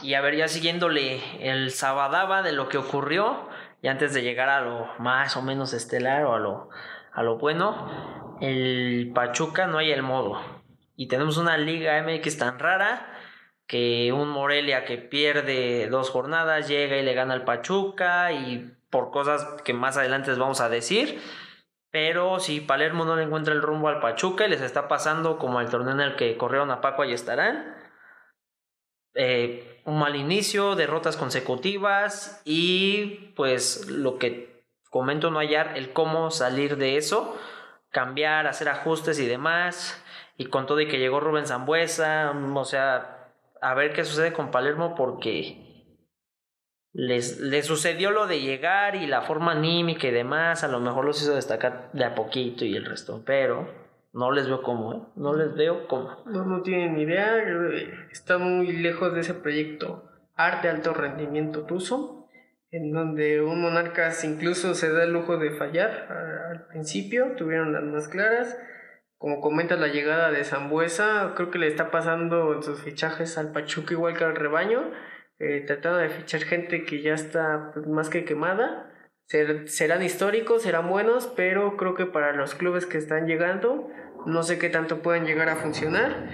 Y 0.03 0.15
a 0.15 0.21
ver, 0.21 0.35
ya 0.35 0.49
siguiéndole 0.49 1.21
el 1.49 1.71
sabadaba 1.71 2.43
de 2.43 2.53
lo 2.53 2.69
que 2.69 2.79
ocurrió, 2.79 3.49
y 3.81 3.89
antes 3.89 4.13
de 4.13 4.23
llegar 4.23 4.49
a 4.49 4.61
lo 4.61 4.89
más 4.99 5.37
o 5.37 5.43
menos 5.43 5.73
estelar 5.73 6.25
o 6.25 6.35
a 6.35 6.41
lo, 6.41 6.69
a 7.13 7.23
lo 7.23 7.39
bueno, 7.39 8.24
el 8.41 9.13
Pachuca 9.15 9.67
no 9.67 9.79
hay 9.79 9.91
el 9.91 10.03
modo. 10.03 10.41
Y 10.97 11.09
tenemos 11.09 11.37
una 11.37 11.57
Liga 11.59 12.03
MX 12.03 12.39
tan 12.39 12.59
rara 12.59 13.11
que 13.67 14.13
un 14.13 14.29
Morelia 14.29 14.85
que 14.85 14.99
pierde 14.99 15.89
dos 15.89 16.11
jornadas 16.11 16.69
llega 16.69 16.97
y 16.97 17.03
le 17.03 17.15
gana 17.15 17.35
al 17.35 17.45
Pachuca 17.45 18.33
y 18.33 18.73
por 18.91 19.11
cosas 19.11 19.63
que 19.63 19.73
más 19.73 19.97
adelante 19.97 20.31
les 20.31 20.39
vamos 20.39 20.61
a 20.61 20.69
decir. 20.69 21.21
Pero 21.91 22.41
si 22.41 22.61
Palermo 22.61 23.05
no 23.05 23.17
le 23.17 23.23
encuentra 23.23 23.55
el 23.55 23.63
rumbo 23.63 23.89
al 23.89 24.01
Pachuca 24.01 24.47
les 24.49 24.61
está 24.61 24.89
pasando 24.89 25.39
como 25.39 25.61
el 25.61 25.69
torneo 25.69 25.95
en 25.95 26.01
el 26.01 26.17
que 26.17 26.37
corrieron 26.37 26.71
a 26.71 26.81
Paco, 26.81 27.03
ahí 27.03 27.13
estarán. 27.13 27.77
Eh, 29.15 29.81
un 29.85 29.99
mal 29.99 30.17
inicio, 30.17 30.75
derrotas 30.75 31.17
consecutivas 31.17 32.43
y 32.45 33.33
pues 33.37 33.89
lo 33.89 34.19
que 34.19 34.65
comento 34.91 35.31
no 35.31 35.39
hallar 35.39 35.77
el 35.77 35.93
cómo 35.93 36.31
salir 36.31 36.77
de 36.77 36.97
eso 36.97 37.39
cambiar, 37.95 38.47
hacer 38.47 38.69
ajustes 38.69 39.19
y 39.19 39.27
demás. 39.27 40.05
Y 40.37 40.47
con 40.47 40.67
todo 40.67 40.81
y 40.81 40.89
que 40.89 40.99
llegó 40.99 41.21
Rubén 41.21 41.47
Zambuesa, 41.47 42.33
o 42.33 42.65
sea, 42.65 43.31
a 43.63 43.75
ver 43.75 43.95
qué 43.95 44.05
sucede 44.05 44.33
con 44.33 44.51
Palermo 44.51 44.95
porque 44.95 45.65
les, 46.93 47.67
sucedió 47.67 48.11
lo 48.11 48.27
de 48.27 48.41
llegar 48.41 48.97
y 48.97 49.07
la 49.07 49.23
forma 49.23 49.53
anímica 49.53 50.09
y 50.09 50.11
demás, 50.11 50.65
a 50.65 50.69
lo 50.69 50.81
mejor 50.81 51.05
los 51.05 51.23
hizo 51.23 51.35
destacar 51.35 51.91
de 51.93 52.05
a 52.05 52.15
poquito 52.15 52.65
y 52.65 52.77
el 52.77 52.85
resto, 52.85 53.23
pero 53.25 53.69
no 54.13 54.33
les 54.33 54.49
veo 54.49 54.63
cómo, 54.63 54.93
¿eh? 54.93 55.03
no 55.17 55.35
les 55.35 55.55
veo 55.55 55.87
cómo. 55.87 56.23
No, 56.27 56.45
no 56.45 56.63
tienen 56.63 56.99
idea, 56.99 57.37
está 58.11 58.39
muy 58.39 58.73
lejos 58.73 59.15
de 59.15 59.21
ese 59.21 59.35
proyecto 59.35 60.11
arte 60.37 60.69
alto 60.69 60.93
rendimiento 60.95 61.63
tuso 61.63 62.24
en 62.75 62.91
donde 62.91 63.41
un 63.41 63.61
Monarcas 63.61 64.25
incluso 64.25 64.75
se 64.75 64.93
da 64.93 65.05
el 65.05 65.13
lujo 65.13 65.37
de 65.37 65.53
fallar 65.53 66.09
al 66.51 66.67
principio, 66.67 67.37
tuvieron 67.37 67.73
las 67.73 67.85
más 67.85 68.09
claras. 68.09 68.59
Como 69.17 69.41
comentas 69.41 69.79
la 69.79 69.87
llegada 69.87 70.33
de 70.33 70.43
Zambuesa, 70.43 71.35
creo 71.37 71.53
que 71.53 71.61
le 71.61 71.69
está 71.69 71.93
pasando 71.93 72.53
en 72.53 72.65
sus 72.65 72.81
fichajes 72.83 73.39
al 73.39 73.53
Pachuca 73.53 73.95
igual 73.95 74.17
que 74.17 74.25
al 74.25 74.35
rebaño, 74.35 74.91
eh, 75.39 75.63
tratando 75.65 75.99
de 75.99 76.09
fichar 76.09 76.41
gente 76.41 76.85
que 76.85 77.01
ya 77.01 77.15
está 77.15 77.71
pues, 77.73 77.87
más 77.87 78.11
que 78.11 78.25
quemada. 78.25 78.91
serán 79.29 80.03
históricos, 80.03 80.63
serán 80.63 80.89
buenos, 80.91 81.33
pero 81.37 81.77
creo 81.77 81.95
que 81.95 82.07
para 82.07 82.33
los 82.33 82.57
clubes 82.57 82.87
que 82.87 82.99
están 82.99 83.29
llegando, 83.29 83.89
no 84.27 84.43
sé 84.43 84.59
qué 84.59 84.69
tanto 84.69 85.01
pueden 85.01 85.27
llegar 85.27 85.49
a 85.49 85.57
funcionar. 85.57 86.29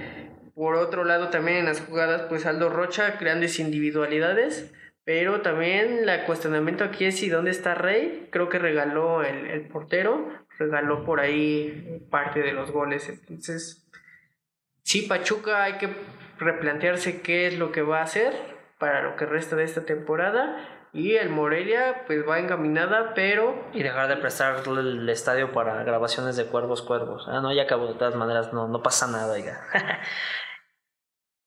Por 0.55 0.76
otro 0.76 1.05
lado, 1.05 1.29
también 1.29 1.59
en 1.59 1.64
las 1.67 1.83
jugadas, 1.83 2.23
pues 2.31 2.47
Aldo 2.47 2.71
Rocha, 2.71 3.19
grandes 3.21 3.61
individualidades 3.61 4.73
pero 5.12 5.40
también 5.40 6.09
el 6.09 6.25
cuestionamiento 6.25 6.85
aquí 6.85 7.05
es 7.05 7.19
si 7.19 7.29
dónde 7.29 7.50
está 7.50 7.75
Rey. 7.75 8.29
Creo 8.31 8.49
que 8.49 8.61
regaló 8.61 9.25
el, 9.25 9.47
el 9.47 9.67
portero, 9.67 10.29
regaló 10.57 11.05
por 11.05 11.19
ahí 11.19 12.07
parte 12.12 12.38
de 12.38 12.52
los 12.52 12.71
goles. 12.71 13.09
Entonces, 13.09 13.90
sí, 14.85 15.02
Pachuca 15.02 15.64
hay 15.64 15.79
que 15.79 15.88
replantearse 16.38 17.23
qué 17.23 17.49
es 17.49 17.59
lo 17.59 17.73
que 17.73 17.83
va 17.83 17.99
a 17.99 18.05
hacer 18.05 18.33
para 18.79 19.02
lo 19.02 19.17
que 19.17 19.26
resta 19.26 19.57
de 19.57 19.64
esta 19.64 19.85
temporada. 19.85 20.87
Y 20.93 21.17
el 21.17 21.29
Morelia 21.29 22.05
pues 22.07 22.21
va 22.25 22.38
encaminada, 22.38 23.12
pero... 23.12 23.69
Y 23.73 23.83
dejar 23.83 24.07
de 24.07 24.17
prestar 24.17 24.62
el 24.64 25.09
estadio 25.09 25.50
para 25.50 25.83
grabaciones 25.83 26.37
de 26.37 26.47
Cuervos 26.47 26.83
Cuervos. 26.83 27.26
Ah, 27.26 27.40
no, 27.40 27.52
ya 27.52 27.64
acabó 27.64 27.88
de 27.88 27.95
todas 27.95 28.14
maneras, 28.14 28.52
no, 28.52 28.69
no 28.69 28.81
pasa 28.81 29.09
nada, 29.09 29.33
oiga. 29.33 29.61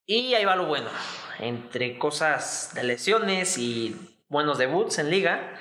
y 0.06 0.34
ahí 0.34 0.46
va 0.46 0.56
lo 0.56 0.66
bueno 0.66 0.90
entre 1.40 1.98
cosas 1.98 2.72
de 2.74 2.84
lesiones 2.84 3.58
y 3.58 3.96
buenos 4.30 4.58
debuts 4.58 5.00
en 5.00 5.10
liga, 5.10 5.54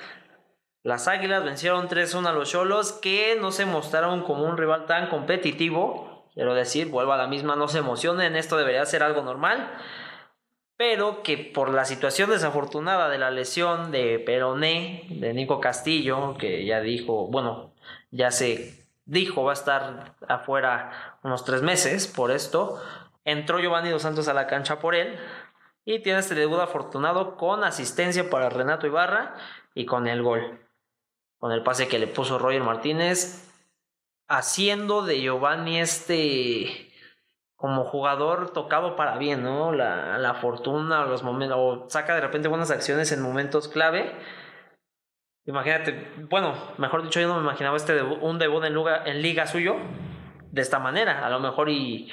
las 0.83 1.07
Águilas 1.07 1.43
vencieron 1.43 1.87
3-1 1.87 2.27
a 2.27 2.33
los 2.33 2.51
Cholos 2.51 2.91
que 2.91 3.37
no 3.39 3.51
se 3.51 3.65
mostraron 3.65 4.23
como 4.23 4.43
un 4.43 4.57
rival 4.57 4.85
tan 4.85 5.07
competitivo. 5.07 6.29
Quiero 6.33 6.55
decir, 6.55 6.87
vuelvo 6.89 7.13
a 7.13 7.17
la 7.17 7.27
misma, 7.27 7.55
no 7.55 7.67
se 7.67 7.77
emocionen, 7.77 8.35
esto 8.35 8.57
debería 8.57 8.85
ser 8.85 9.03
algo 9.03 9.21
normal. 9.21 9.71
Pero 10.75 11.23
que 11.23 11.37
por 11.37 11.69
la 11.69 11.85
situación 11.85 12.31
desafortunada 12.31 13.07
de 13.07 13.19
la 13.19 13.31
lesión 13.31 13.91
de 13.91 14.19
Peroné, 14.19 15.05
de 15.09 15.33
Nico 15.33 15.61
Castillo, 15.61 16.35
que 16.37 16.65
ya 16.65 16.81
dijo, 16.81 17.27
bueno, 17.27 17.73
ya 18.11 18.31
se 18.31 18.83
dijo 19.05 19.43
va 19.43 19.51
a 19.51 19.53
estar 19.53 20.15
afuera 20.27 21.19
unos 21.23 21.45
tres 21.45 21.61
meses 21.61 22.07
por 22.07 22.31
esto, 22.31 22.81
entró 23.25 23.59
Giovanni 23.59 23.89
Dos 23.89 24.01
Santos 24.01 24.27
a 24.27 24.33
la 24.33 24.47
cancha 24.47 24.79
por 24.79 24.95
él, 24.95 25.19
y 25.85 25.99
tiene 25.99 26.19
este 26.19 26.35
debut 26.35 26.59
afortunado 26.59 27.35
con 27.35 27.63
asistencia 27.63 28.29
para 28.29 28.49
Renato 28.49 28.87
Ibarra 28.87 29.35
y 29.73 29.85
con 29.85 30.07
el 30.07 30.21
gol. 30.21 30.59
Con 31.37 31.51
el 31.51 31.63
pase 31.63 31.87
que 31.87 31.99
le 31.99 32.07
puso 32.07 32.39
Roger 32.39 32.63
Martínez. 32.63 33.49
Haciendo 34.29 35.01
de 35.03 35.19
Giovanni 35.19 35.79
este. 35.79 36.93
como 37.57 37.83
jugador 37.83 38.51
tocado 38.51 38.95
para 38.95 39.17
bien, 39.17 39.43
¿no? 39.43 39.73
La, 39.73 40.17
la 40.17 40.35
fortuna, 40.35 41.05
los 41.05 41.23
momentos, 41.23 41.57
o 41.59 41.89
saca 41.89 42.15
de 42.15 42.21
repente 42.21 42.47
buenas 42.47 42.71
acciones 42.71 43.11
en 43.11 43.21
momentos 43.21 43.67
clave. 43.67 44.15
Imagínate, 45.45 46.13
bueno, 46.29 46.53
mejor 46.77 47.03
dicho, 47.03 47.19
yo 47.19 47.27
no 47.27 47.35
me 47.35 47.41
imaginaba 47.41 47.75
este 47.75 48.01
un 48.01 48.39
debut 48.39 48.63
en, 48.63 48.77
en 49.05 49.21
liga 49.21 49.45
suyo 49.45 49.75
de 50.51 50.61
esta 50.61 50.79
manera, 50.79 51.25
a 51.25 51.29
lo 51.29 51.41
mejor 51.41 51.69
y, 51.69 52.09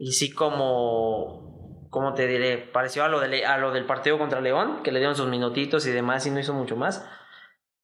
y 0.00 0.12
sí 0.12 0.30
como, 0.30 1.86
¿cómo 1.90 2.14
te 2.14 2.26
diré? 2.26 2.56
Pareció 2.56 3.04
a 3.04 3.08
lo, 3.08 3.20
de, 3.20 3.44
a 3.44 3.58
lo 3.58 3.70
del 3.70 3.84
partido 3.84 4.16
contra 4.16 4.40
León, 4.40 4.82
que 4.82 4.92
le 4.92 4.98
dieron 4.98 5.14
sus 5.14 5.28
minutitos 5.28 5.86
y 5.86 5.90
demás 5.90 6.26
y 6.26 6.30
no 6.30 6.40
hizo 6.40 6.54
mucho 6.54 6.74
más. 6.74 7.06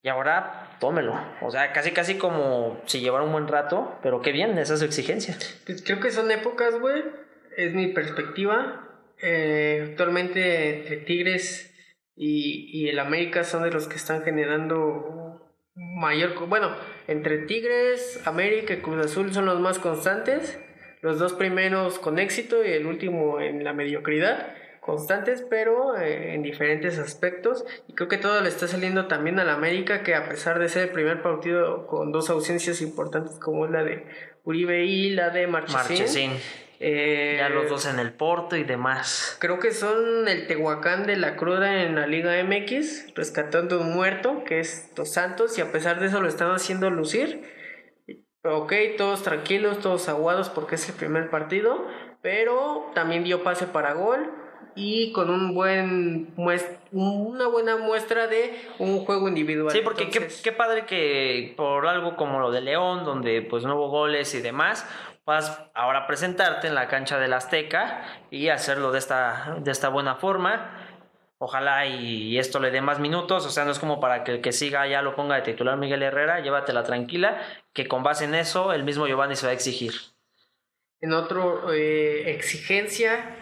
Y 0.01 0.09
ahora, 0.09 0.79
tómelo. 0.81 1.15
O 1.43 1.51
sea, 1.51 1.75
casi, 1.75 1.91
casi 1.91 2.17
como 2.17 2.81
si 2.87 3.01
llevara 3.01 3.23
un 3.23 3.33
buen 3.33 3.47
rato, 3.47 3.99
pero 4.03 4.23
qué 4.23 4.33
bien, 4.33 4.57
esa 4.57 4.73
es 4.73 4.81
su 4.81 4.87
exigencia. 4.87 5.37
Pues 5.67 5.83
creo 5.85 6.01
que 6.01 6.11
son 6.11 6.31
épocas, 6.31 6.81
güey. 6.81 7.05
Es 7.55 7.75
mi 7.75 7.89
perspectiva. 7.89 9.13
Eh, 9.21 9.89
actualmente 9.91 10.79
entre 10.79 10.97
Tigres 10.97 11.75
y, 12.15 12.71
y 12.73 12.89
el 12.89 12.99
América 12.99 13.45
son 13.45 13.63
de 13.63 13.71
los 13.71 13.89
que 13.89 13.97
están 13.97 14.23
generando 14.23 15.53
mayor... 15.75 16.49
Bueno, 16.49 16.75
entre 17.09 17.41
Tigres, 17.41 18.27
América 18.27 18.73
y 18.73 18.81
Cruz 18.81 19.05
Azul 19.05 19.35
son 19.35 19.45
los 19.45 19.61
más 19.61 19.79
constantes. 19.79 20.59
Los 21.07 21.21
dos 21.21 21.35
primeros 21.35 22.01
con 22.01 22.19
éxito 22.19 22.65
y 22.65 22.73
el 22.73 22.85
último 22.85 23.41
en 23.41 23.63
la 23.63 23.73
mediocridad 23.73 24.49
constantes, 24.81 25.47
pero 25.49 25.97
eh, 25.97 26.35
en 26.35 26.43
diferentes 26.43 26.99
aspectos. 26.99 27.65
Y 27.87 27.93
creo 27.93 28.09
que 28.09 28.19
todo 28.19 28.41
le 28.41 28.49
está 28.49 28.67
saliendo 28.67 29.07
también 29.07 29.39
a 29.39 29.45
la 29.45 29.55
América, 29.55 30.03
que 30.03 30.17
a 30.17 30.29
pesar 30.29 30.59
de 30.59 30.69
ser 30.69 30.83
el 30.83 30.89
primer 30.89 31.23
partido 31.23 31.87
con 31.87 32.11
dos 32.11 32.29
ausencias 32.29 32.83
importantes, 32.83 33.39
como 33.39 33.67
es 33.67 33.71
la 33.71 33.85
de 33.85 34.05
Uribe 34.43 34.85
y 34.85 35.11
la 35.11 35.31
de 35.31 35.47
Marchesín. 35.47 36.33
Eh, 36.81 37.37
ya 37.39 37.51
los 37.51 37.69
dos 37.69 37.87
en 37.87 38.01
el 38.01 38.13
Porto 38.13 38.57
y 38.57 38.65
demás. 38.65 39.37
Creo 39.39 39.61
que 39.61 39.71
son 39.71 40.27
el 40.27 40.49
Tehuacán 40.49 41.07
de 41.07 41.15
la 41.15 41.37
cruda 41.37 41.85
en 41.85 41.95
la 41.95 42.09
Liga 42.09 42.33
MX, 42.43 43.15
rescatando 43.15 43.81
un 43.81 43.95
muerto, 43.95 44.43
que 44.43 44.59
es 44.59 44.93
Dos 44.97 45.13
Santos, 45.13 45.57
y 45.57 45.61
a 45.61 45.71
pesar 45.71 46.01
de 46.01 46.09
eso 46.09 46.21
lo 46.21 46.27
están 46.27 46.51
haciendo 46.51 46.91
lucir. 46.91 47.55
Ok, 48.55 48.73
todos 48.97 49.23
tranquilos, 49.23 49.81
todos 49.81 50.09
aguados 50.09 50.49
porque 50.49 50.77
es 50.77 50.89
el 50.89 50.95
primer 50.95 51.31
partido, 51.31 51.87
pero 52.23 52.91
también 52.95 53.25
dio 53.25 53.43
pase 53.43 53.67
para 53.67 53.95
gol 53.95 54.31
y 54.77 55.11
con 55.13 55.31
un 55.31 55.55
buen 55.55 56.35
una 56.93 57.49
buena 57.49 57.79
muestra 57.79 58.27
de 58.27 58.61
un 58.79 59.05
juego 59.05 59.27
individual. 59.29 59.73
Sí, 59.73 59.81
porque 59.83 60.11
qué, 60.11 60.53
padre 60.53 60.85
que 60.85 61.55
por 61.57 61.87
algo 61.87 62.15
como 62.17 62.39
lo 62.39 62.51
de 62.51 62.61
León, 62.61 63.05
donde 63.05 63.43
pues 63.43 63.65
no 63.65 63.77
hubo 63.77 63.89
goles 63.89 64.35
y 64.35 64.43
demás, 64.43 64.87
vas 65.25 65.63
ahora 65.75 66.07
presentarte 66.07 66.69
en 66.69 66.75
la 66.75 66.89
cancha 66.89 67.19
del 67.19 67.33
Azteca 67.33 68.03
y 68.31 68.49
hacerlo 68.49 68.93
de 68.93 68.99
esta, 68.99 69.57
de 69.61 69.71
esta 69.71 69.89
buena 69.89 70.17
forma. 70.17 70.86
Ojalá 71.39 71.85
y 71.87 72.39
esto 72.39 72.61
le 72.61 72.71
dé 72.71 72.81
más 72.81 72.99
minutos, 72.99 73.45
o 73.45 73.51
sea, 73.51 73.67
no 73.67 73.73
es 73.73 73.79
como 73.79 74.01
para 74.01 74.25
que 74.25 74.33
el 74.33 74.41
que 74.41 74.53
siga 74.53 74.87
ya 74.87 75.03
lo 75.03 75.15
ponga 75.15 75.37
de 75.37 75.43
titular 75.43 75.77
Miguel 75.77 76.03
Herrera, 76.03 76.41
llévatela 76.41 76.83
tranquila, 76.83 77.43
que 77.75 77.87
con 77.87 78.03
base 78.03 78.25
en 78.25 78.35
eso 78.35 78.73
el 78.73 78.85
mismo 78.85 79.07
Giovanni 79.07 79.37
se 79.37 79.45
va 79.45 79.51
a 79.51 79.55
exigir. 79.55 79.93
En 81.03 81.13
otro, 81.13 81.75
eh, 81.75 82.31
exigencia, 82.31 83.37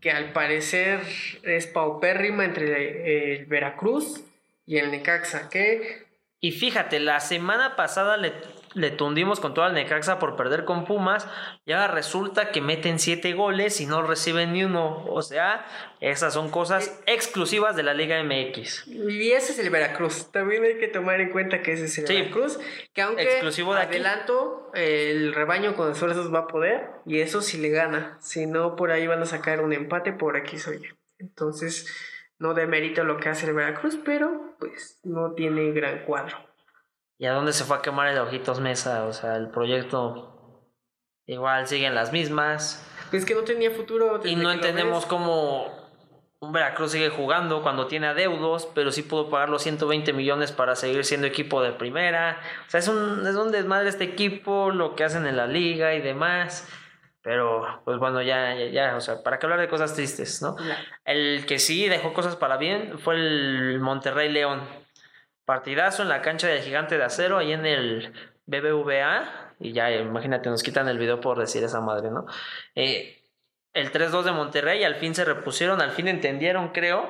que 0.00 0.12
al 0.12 0.32
parecer 0.32 1.00
es 1.42 1.66
paupérrima 1.66 2.44
entre 2.44 3.34
el 3.34 3.46
Veracruz 3.46 4.24
y 4.66 4.78
el 4.78 4.90
Necaxa, 4.90 5.48
que... 5.48 6.06
Y 6.40 6.52
fíjate, 6.52 6.98
la 6.98 7.20
semana 7.20 7.76
pasada 7.76 8.16
le 8.16 8.32
le 8.74 8.90
tundimos 8.90 9.40
con 9.40 9.54
todo 9.54 9.66
el 9.66 9.74
Necaxa 9.74 10.18
por 10.18 10.36
perder 10.36 10.64
con 10.64 10.84
Pumas 10.84 11.28
y 11.64 11.72
ahora 11.72 11.88
resulta 11.88 12.50
que 12.50 12.60
meten 12.60 12.98
siete 12.98 13.32
goles 13.32 13.80
y 13.80 13.86
no 13.86 14.02
reciben 14.02 14.52
ni 14.52 14.64
uno. 14.64 15.04
O 15.06 15.22
sea, 15.22 15.66
esas 16.00 16.34
son 16.34 16.50
cosas 16.50 17.00
exclusivas 17.06 17.76
de 17.76 17.82
la 17.82 17.94
Liga 17.94 18.22
MX. 18.22 18.86
Y 18.88 19.32
ese 19.32 19.52
es 19.52 19.58
el 19.58 19.70
Veracruz. 19.70 20.30
También 20.32 20.64
hay 20.64 20.78
que 20.78 20.88
tomar 20.88 21.20
en 21.20 21.30
cuenta 21.30 21.62
que 21.62 21.72
ese 21.72 21.84
es 21.84 21.98
el 21.98 22.06
Veracruz. 22.06 22.58
Que 22.92 23.02
aunque 23.02 23.22
Exclusivo 23.22 23.74
de 23.74 23.82
adelanto, 23.82 24.70
el 24.74 25.34
rebaño 25.34 25.74
con 25.74 25.90
esfuerzos 25.92 26.32
va 26.32 26.40
a 26.40 26.46
poder 26.46 26.88
y 27.06 27.20
eso 27.20 27.42
sí 27.42 27.58
le 27.58 27.70
gana. 27.70 28.18
Si 28.20 28.46
no, 28.46 28.76
por 28.76 28.90
ahí 28.90 29.06
van 29.06 29.22
a 29.22 29.26
sacar 29.26 29.60
un 29.60 29.72
empate 29.72 30.12
por 30.12 30.36
aquí 30.36 30.58
soy 30.58 30.82
Entonces, 31.18 31.86
no 32.38 32.54
demerito 32.54 33.04
lo 33.04 33.18
que 33.18 33.28
hace 33.28 33.46
el 33.46 33.54
Veracruz, 33.54 33.98
pero 34.04 34.56
pues 34.58 34.98
no 35.04 35.32
tiene 35.34 35.72
gran 35.72 36.04
cuadro. 36.04 36.51
¿Y 37.22 37.26
a 37.26 37.34
dónde 37.34 37.52
se 37.52 37.62
fue 37.62 37.76
a 37.76 37.82
quemar 37.82 38.08
el 38.08 38.18
Ojitos 38.18 38.58
Mesa? 38.58 39.04
O 39.04 39.12
sea, 39.12 39.36
el 39.36 39.48
proyecto 39.48 40.68
igual 41.26 41.68
siguen 41.68 41.94
las 41.94 42.10
mismas. 42.10 42.84
Pues 43.12 43.24
que 43.24 43.36
no 43.36 43.42
tenía 43.42 43.70
futuro. 43.70 44.20
Y 44.24 44.34
no 44.34 44.50
entendemos 44.50 45.06
cómo 45.06 45.68
un 46.40 46.52
Veracruz 46.52 46.90
sigue 46.90 47.10
jugando 47.10 47.62
cuando 47.62 47.86
tiene 47.86 48.08
adeudos, 48.08 48.68
pero 48.74 48.90
sí 48.90 49.04
pudo 49.04 49.30
pagar 49.30 49.50
los 49.50 49.62
120 49.62 50.12
millones 50.12 50.50
para 50.50 50.74
seguir 50.74 51.04
siendo 51.04 51.28
equipo 51.28 51.62
de 51.62 51.70
primera. 51.70 52.40
O 52.66 52.70
sea, 52.70 52.80
es 52.80 52.88
un, 52.88 53.24
es 53.24 53.36
un 53.36 53.52
desmadre 53.52 53.88
este 53.88 54.02
equipo, 54.02 54.72
lo 54.72 54.96
que 54.96 55.04
hacen 55.04 55.24
en 55.24 55.36
la 55.36 55.46
liga 55.46 55.94
y 55.94 56.00
demás. 56.00 56.68
Pero, 57.22 57.82
pues 57.84 57.98
bueno, 57.98 58.20
ya, 58.20 58.56
ya, 58.56 58.66
ya, 58.66 58.96
o 58.96 59.00
sea, 59.00 59.22
¿para 59.22 59.38
qué 59.38 59.46
hablar 59.46 59.60
de 59.60 59.68
cosas 59.68 59.94
tristes, 59.94 60.42
no? 60.42 60.56
El 61.04 61.46
que 61.46 61.60
sí 61.60 61.88
dejó 61.88 62.14
cosas 62.14 62.34
para 62.34 62.56
bien 62.56 62.98
fue 62.98 63.14
el 63.14 63.78
Monterrey 63.78 64.28
León 64.28 64.81
Partidazo 65.44 66.02
en 66.02 66.08
la 66.08 66.22
cancha 66.22 66.48
del 66.48 66.62
gigante 66.62 66.96
de 66.96 67.04
acero, 67.04 67.38
ahí 67.38 67.52
en 67.52 67.66
el 67.66 68.12
BBVA. 68.46 69.54
Y 69.58 69.72
ya, 69.72 69.90
imagínate, 69.90 70.50
nos 70.50 70.62
quitan 70.62 70.88
el 70.88 70.98
video 70.98 71.20
por 71.20 71.38
decir 71.38 71.62
esa 71.64 71.80
madre, 71.80 72.10
¿no? 72.10 72.26
Eh, 72.74 73.22
el 73.74 73.90
3-2 73.90 74.24
de 74.24 74.32
Monterrey, 74.32 74.84
al 74.84 74.96
fin 74.96 75.14
se 75.14 75.24
repusieron, 75.24 75.80
al 75.80 75.92
fin 75.92 76.08
entendieron, 76.08 76.70
creo, 76.70 77.08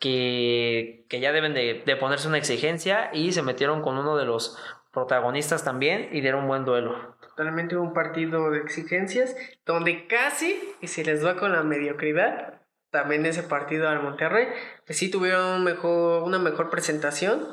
que, 0.00 1.06
que 1.08 1.20
ya 1.20 1.32
deben 1.32 1.54
de, 1.54 1.96
ponerse 1.98 2.28
una 2.28 2.38
exigencia 2.38 3.10
y 3.12 3.32
se 3.32 3.42
metieron 3.42 3.82
con 3.82 3.96
uno 3.96 4.16
de 4.16 4.24
los 4.24 4.58
protagonistas 4.92 5.64
también 5.64 6.08
y 6.12 6.20
dieron 6.20 6.42
un 6.42 6.48
buen 6.48 6.64
duelo. 6.64 7.16
Totalmente 7.20 7.76
un 7.76 7.94
partido 7.94 8.50
de 8.50 8.60
exigencias 8.60 9.34
donde 9.64 10.06
casi, 10.06 10.60
y 10.80 10.88
se 10.88 11.04
les 11.04 11.24
va 11.24 11.36
con 11.36 11.52
la 11.52 11.62
mediocridad, 11.62 12.60
también 12.94 13.26
ese 13.26 13.42
partido 13.42 13.88
al 13.88 14.04
Monterrey, 14.04 14.46
sí 14.88 15.10
tuvieron 15.10 15.64
mejor, 15.64 16.22
una 16.22 16.38
mejor 16.38 16.70
presentación, 16.70 17.44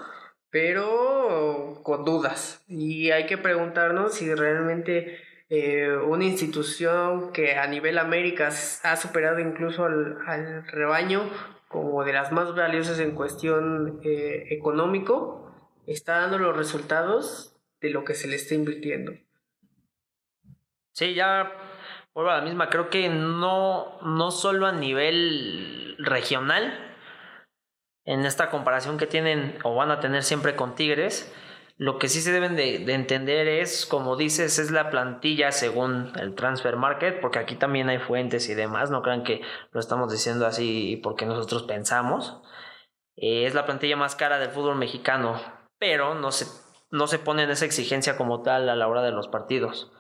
pero 0.52 1.80
con 1.82 2.06
dudas. 2.06 2.64
Y 2.68 3.10
hay 3.10 3.26
que 3.26 3.40
preguntarnos 3.40 4.14
si 4.14 4.32
realmente 4.36 5.18
eh, 5.50 5.98
una 5.98 6.26
institución 6.26 7.32
que 7.32 7.56
a 7.56 7.66
nivel 7.66 7.98
América 7.98 8.50
ha 8.84 8.96
superado 8.96 9.40
incluso 9.40 9.84
al, 9.84 10.68
rebaño 10.68 11.28
como 11.68 12.04
de 12.04 12.14
las 12.14 12.32
más 12.32 12.54
valiosas 12.54 13.00
en 13.00 13.16
cuestión 13.16 14.00
eh, 14.04 14.46
económico, 14.52 15.52
está 15.88 16.20
dando 16.20 16.38
los 16.38 16.56
resultados 16.56 17.58
de 17.82 17.90
lo 17.90 18.04
que 18.04 18.14
se 18.14 18.28
le 18.28 18.36
está 18.36 18.54
invirtiendo. 18.54 19.14
Sí, 20.92 21.16
ya 21.16 21.52
vuelvo 22.14 22.32
a 22.32 22.38
la 22.38 22.44
misma, 22.44 22.70
creo 22.70 22.90
que 22.90 23.10
no, 23.10 24.00
no 24.02 24.32
solo 24.32 24.68
a 24.68 24.72
nivel 24.72 25.96
regional, 26.00 26.88
en 28.06 28.26
esta 28.26 28.50
comparación 28.50 28.98
que 28.98 29.08
tienen 29.08 29.58
o 29.64 29.76
van 29.76 29.92
a 29.92 30.00
tener 30.00 30.24
siempre 30.24 30.56
con 30.56 30.76
Tigres, 30.76 31.34
lo 31.78 31.98
que 31.98 32.10
sí 32.10 32.22
se 32.22 32.32
deben 32.32 32.56
de, 32.56 32.76
entender 32.94 33.48
es, 33.48 33.86
como 33.86 34.16
dices, 34.16 34.60
es 34.60 34.72
la 34.72 34.90
plantilla 34.90 35.52
según 35.52 36.12
el 36.20 36.36
transfer 36.36 36.76
market, 36.76 37.20
porque 37.22 37.40
aquí 37.40 37.56
también 37.56 37.90
hay 37.90 38.00
fuentes 38.00 38.50
y 38.50 38.54
demás, 38.54 38.92
no 38.92 39.02
crean 39.02 39.24
que 39.24 39.42
lo 39.72 39.80
estamos 39.80 40.12
diciendo 40.12 40.46
así 40.46 41.00
porque 41.02 41.26
nosotros 41.26 41.64
pensamos. 41.64 42.42
Eh, 43.16 43.46
es 43.46 43.54
la 43.54 43.66
plantilla 43.66 43.96
más 43.96 44.16
cara 44.16 44.38
del 44.38 44.52
fútbol 44.52 44.76
mexicano, 44.76 45.42
pero 45.80 46.14
no 46.14 46.32
se, 46.32 46.46
no 46.92 47.08
se 47.08 47.20
pone 47.20 47.44
en 47.44 47.52
esa 47.52 47.66
exigencia 47.66 48.16
como 48.18 48.42
tal 48.42 48.70
a 48.70 48.76
la 48.76 48.88
hora 48.88 49.02
de 49.02 49.12
los 49.12 49.28
partidos 49.28 49.92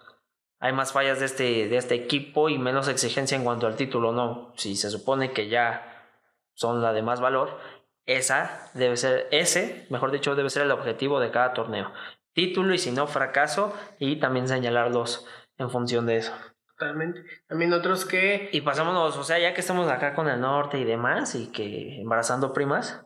hay 0.61 0.73
más 0.73 0.93
fallas 0.93 1.19
de 1.19 1.25
este, 1.25 1.67
de 1.67 1.75
este 1.75 1.95
equipo 1.95 2.47
y 2.47 2.59
menos 2.59 2.87
exigencia 2.87 3.35
en 3.35 3.43
cuanto 3.43 3.65
al 3.65 3.75
título, 3.75 4.11
no. 4.11 4.53
Si 4.55 4.75
se 4.75 4.91
supone 4.91 5.33
que 5.33 5.49
ya 5.49 6.07
son 6.53 6.83
la 6.83 6.93
de 6.93 7.01
más 7.01 7.19
valor, 7.19 7.57
esa 8.05 8.69
debe 8.75 8.95
ser, 8.95 9.27
ese, 9.31 9.87
mejor 9.89 10.11
dicho, 10.11 10.35
debe 10.35 10.51
ser 10.51 10.61
el 10.61 10.71
objetivo 10.71 11.19
de 11.19 11.31
cada 11.31 11.53
torneo. 11.53 11.91
Título 12.33 12.75
y 12.75 12.77
si 12.77 12.91
no, 12.91 13.07
fracaso 13.07 13.75
y 13.97 14.17
también 14.17 14.47
señalarlos 14.47 15.25
en 15.57 15.71
función 15.71 16.05
de 16.05 16.17
eso. 16.17 16.33
Totalmente. 16.77 17.23
También 17.47 17.73
otros 17.73 18.05
que... 18.05 18.49
Y 18.51 18.61
pasámonos, 18.61 19.17
o 19.17 19.23
sea, 19.23 19.39
ya 19.39 19.55
que 19.55 19.61
estamos 19.61 19.89
acá 19.89 20.13
con 20.13 20.27
el 20.27 20.39
norte 20.39 20.77
y 20.77 20.83
demás 20.83 21.33
y 21.33 21.51
que 21.51 21.99
embarazando 21.99 22.53
primas. 22.53 23.03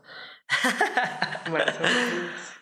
embarazando 1.45 1.87
primas. 1.87 2.54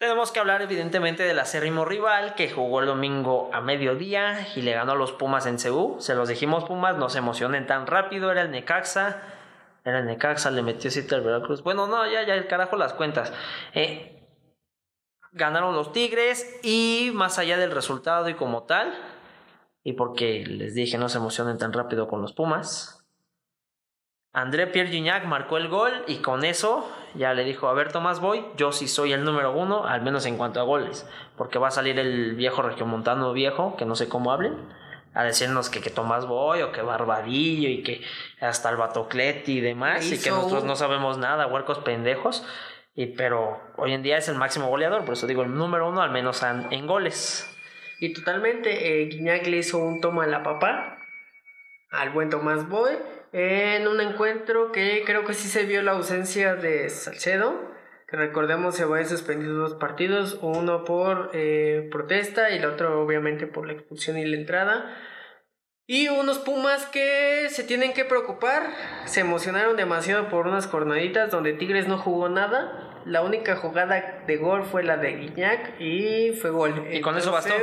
Tenemos 0.00 0.32
que 0.32 0.40
hablar 0.40 0.62
evidentemente 0.62 1.24
del 1.24 1.38
acérrimo 1.40 1.84
rival 1.84 2.34
que 2.34 2.50
jugó 2.50 2.80
el 2.80 2.86
domingo 2.86 3.50
a 3.52 3.60
mediodía 3.60 4.48
y 4.56 4.62
le 4.62 4.72
ganó 4.72 4.92
a 4.92 4.94
los 4.94 5.12
Pumas 5.12 5.44
en 5.44 5.58
Ceú. 5.58 5.96
Se 6.00 6.14
los 6.14 6.26
dijimos 6.26 6.64
Pumas, 6.64 6.96
no 6.96 7.10
se 7.10 7.18
emocionen 7.18 7.66
tan 7.66 7.86
rápido, 7.86 8.30
era 8.30 8.40
el 8.40 8.50
Necaxa. 8.50 9.20
Era 9.84 9.98
el 9.98 10.06
Necaxa, 10.06 10.50
le 10.52 10.62
metió 10.62 10.90
cita 10.90 11.16
al 11.16 11.20
Veracruz. 11.20 11.62
Bueno, 11.62 11.86
no, 11.86 12.10
ya, 12.10 12.22
ya, 12.26 12.32
el 12.32 12.46
carajo 12.46 12.78
las 12.78 12.94
cuentas. 12.94 13.30
Eh, 13.74 14.26
ganaron 15.32 15.74
los 15.74 15.92
Tigres 15.92 16.58
y 16.62 17.10
más 17.12 17.38
allá 17.38 17.58
del 17.58 17.70
resultado 17.70 18.30
y 18.30 18.34
como 18.34 18.62
tal, 18.62 18.94
y 19.84 19.92
porque 19.92 20.46
les 20.46 20.74
dije 20.74 20.96
no 20.96 21.10
se 21.10 21.18
emocionen 21.18 21.58
tan 21.58 21.74
rápido 21.74 22.08
con 22.08 22.22
los 22.22 22.32
Pumas. 22.32 22.99
André 24.32 24.68
Pierre 24.68 24.90
Gignac 24.90 25.24
marcó 25.24 25.56
el 25.56 25.68
gol 25.68 26.04
y 26.06 26.18
con 26.18 26.44
eso 26.44 26.88
ya 27.14 27.34
le 27.34 27.42
dijo, 27.42 27.66
a 27.66 27.74
ver 27.74 27.90
Tomás 27.90 28.20
Boy, 28.20 28.44
yo 28.56 28.70
sí 28.70 28.86
soy 28.86 29.12
el 29.12 29.24
número 29.24 29.52
uno, 29.52 29.86
al 29.86 30.02
menos 30.02 30.24
en 30.26 30.36
cuanto 30.36 30.60
a 30.60 30.62
goles, 30.62 31.04
porque 31.36 31.58
va 31.58 31.68
a 31.68 31.72
salir 31.72 31.98
el 31.98 32.36
viejo 32.36 32.62
regiomontano 32.62 33.32
viejo, 33.32 33.76
que 33.76 33.84
no 33.84 33.96
sé 33.96 34.08
cómo 34.08 34.30
hablen, 34.30 34.54
a 35.14 35.24
decirnos 35.24 35.68
que, 35.68 35.80
que 35.80 35.90
Tomás 35.90 36.26
Boy 36.26 36.62
o 36.62 36.70
que 36.70 36.80
Barbadillo 36.82 37.68
y 37.68 37.82
que 37.82 38.02
hasta 38.40 38.70
el 38.70 38.76
Batocleti 38.76 39.58
y 39.58 39.60
demás, 39.60 40.10
y 40.12 40.22
que 40.22 40.30
nosotros 40.30 40.62
no 40.62 40.76
sabemos 40.76 41.18
nada, 41.18 41.48
huercos 41.48 41.78
pendejos, 41.78 42.46
y, 42.94 43.06
pero 43.06 43.60
hoy 43.76 43.94
en 43.94 44.04
día 44.04 44.16
es 44.16 44.28
el 44.28 44.36
máximo 44.36 44.68
goleador, 44.68 45.04
por 45.04 45.14
eso 45.14 45.26
digo 45.26 45.42
el 45.42 45.52
número 45.52 45.88
uno, 45.88 46.02
al 46.02 46.12
menos 46.12 46.44
en, 46.44 46.86
goles. 46.86 47.52
Y 47.98 48.12
totalmente, 48.12 49.02
eh, 49.02 49.06
Guiñac 49.06 49.44
le 49.48 49.56
hizo 49.56 49.78
un 49.78 50.00
toma 50.00 50.24
en 50.24 50.30
la 50.30 50.44
papá 50.44 50.98
al 51.90 52.10
buen 52.10 52.30
Tomás 52.30 52.68
Boy 52.68 52.92
en 53.32 53.86
un 53.86 54.00
encuentro 54.00 54.72
que 54.72 55.02
creo 55.06 55.24
que 55.24 55.34
sí 55.34 55.48
se 55.48 55.64
vio 55.64 55.82
la 55.82 55.92
ausencia 55.92 56.56
de 56.56 56.88
Salcedo, 56.90 57.70
que 58.08 58.16
recordemos 58.16 58.74
se 58.74 58.84
va 58.84 58.98
a 58.98 59.04
suspendido 59.04 59.54
dos 59.54 59.74
partidos, 59.74 60.38
uno 60.42 60.84
por 60.84 61.30
eh, 61.32 61.88
protesta 61.92 62.50
y 62.50 62.58
el 62.58 62.64
otro 62.64 63.00
obviamente 63.02 63.46
por 63.46 63.66
la 63.66 63.74
expulsión 63.74 64.18
y 64.18 64.24
la 64.24 64.36
entrada. 64.36 64.96
Y 65.86 66.08
unos 66.08 66.38
Pumas 66.38 66.86
que 66.86 67.48
se 67.50 67.64
tienen 67.64 67.92
que 67.92 68.04
preocupar, 68.04 68.62
se 69.06 69.20
emocionaron 69.20 69.76
demasiado 69.76 70.28
por 70.28 70.46
unas 70.46 70.68
jornaditas 70.68 71.30
donde 71.30 71.52
Tigres 71.52 71.88
no 71.88 71.98
jugó 71.98 72.28
nada. 72.28 73.02
La 73.06 73.22
única 73.22 73.56
jugada 73.56 74.22
de 74.26 74.36
gol 74.36 74.64
fue 74.64 74.84
la 74.84 74.98
de 74.98 75.16
Guiñac 75.16 75.80
y 75.80 76.32
fue 76.32 76.50
gol. 76.50 76.86
Y 76.92 77.00
con 77.00 77.16
eso 77.16 77.32
bastó. 77.32 77.54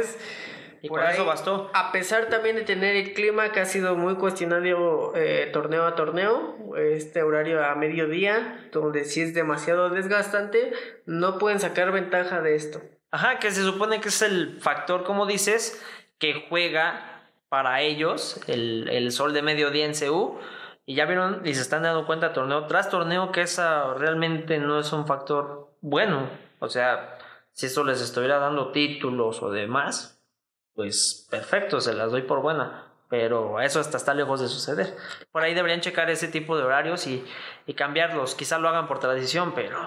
Y 0.81 0.89
por 0.89 1.03
eso 1.03 1.25
bastó. 1.25 1.69
A 1.74 1.91
pesar 1.91 2.27
también 2.27 2.55
de 2.55 2.63
tener 2.63 2.96
el 2.96 3.13
clima 3.13 3.51
que 3.51 3.60
ha 3.60 3.65
sido 3.65 3.96
muy 3.96 4.15
cuestionado 4.15 5.13
eh, 5.15 5.50
torneo 5.53 5.86
a 5.86 5.96
torneo, 5.96 6.55
este 6.77 7.24
horario 7.24 7.65
a 7.65 7.75
mediodía, 7.75 8.69
donde 8.72 9.05
sí 9.05 9.22
es 9.22 9.34
demasiado 9.34 9.89
desgastante, 9.89 10.74
no 11.05 11.38
pueden 11.38 11.60
sacar 11.60 11.91
ventaja 11.91 12.41
de 12.41 12.55
esto. 12.55 12.81
Ajá, 13.12 13.39
que 13.39 13.51
se 13.51 13.63
supone 13.63 14.01
que 14.01 14.10
es 14.10 14.22
el 14.22 14.60
factor, 14.60 15.03
como 15.03 15.25
dices, 15.25 15.81
que 16.17 16.46
juega 16.50 17.24
para 17.50 17.81
ellos 17.81 18.39
el, 18.48 18.89
el 18.89 19.12
sol 19.12 19.34
de 19.34 19.41
mediodía 19.41 19.86
en 19.86 19.93
CU. 19.93 20.39
Y 20.86 20.96
ya 20.96 21.05
vieron 21.05 21.41
y 21.43 21.53
se 21.53 21.62
están 21.62 21.84
dando 21.84 22.05
cuenta 22.05 22.31
torneo 22.31 22.65
tras 22.67 22.89
torneo 22.89 23.34
que 23.34 23.41
esa 23.41 23.93
realmente 23.93 24.57
no 24.57 24.79
es 24.79 24.93
un 24.93 25.05
factor 25.05 25.69
bueno. 25.81 26.29
O 26.60 26.69
sea, 26.69 27.17
si 27.51 27.65
eso 27.65 27.84
les 27.84 28.01
estuviera 28.01 28.39
dando 28.39 28.72
títulos 28.72 29.43
o 29.43 29.51
demás, 29.51 30.17
pues 30.77 31.27
perfecto, 31.31 31.81
se 31.81 31.93
las 31.93 32.12
doy 32.12 32.22
por 32.22 32.41
buena. 32.41 32.93
Pero 33.10 33.60
eso 33.62 33.79
hasta 33.79 33.98
está 33.98 34.13
lejos 34.13 34.39
de 34.39 34.48
suceder. 34.48 34.96
Por 35.31 35.41
ahí 35.41 35.53
deberían 35.55 35.81
checar 35.81 36.10
ese 36.10 36.27
tipo 36.27 36.55
de 36.55 36.63
horarios 36.63 37.07
y, 37.07 37.25
cambiarlos. 37.75 38.36
Quizá 38.36 38.60
lo 38.60 38.69
hagan 38.69 38.88
por 38.88 39.00
tradición, 39.00 39.53
pero... 39.55 39.79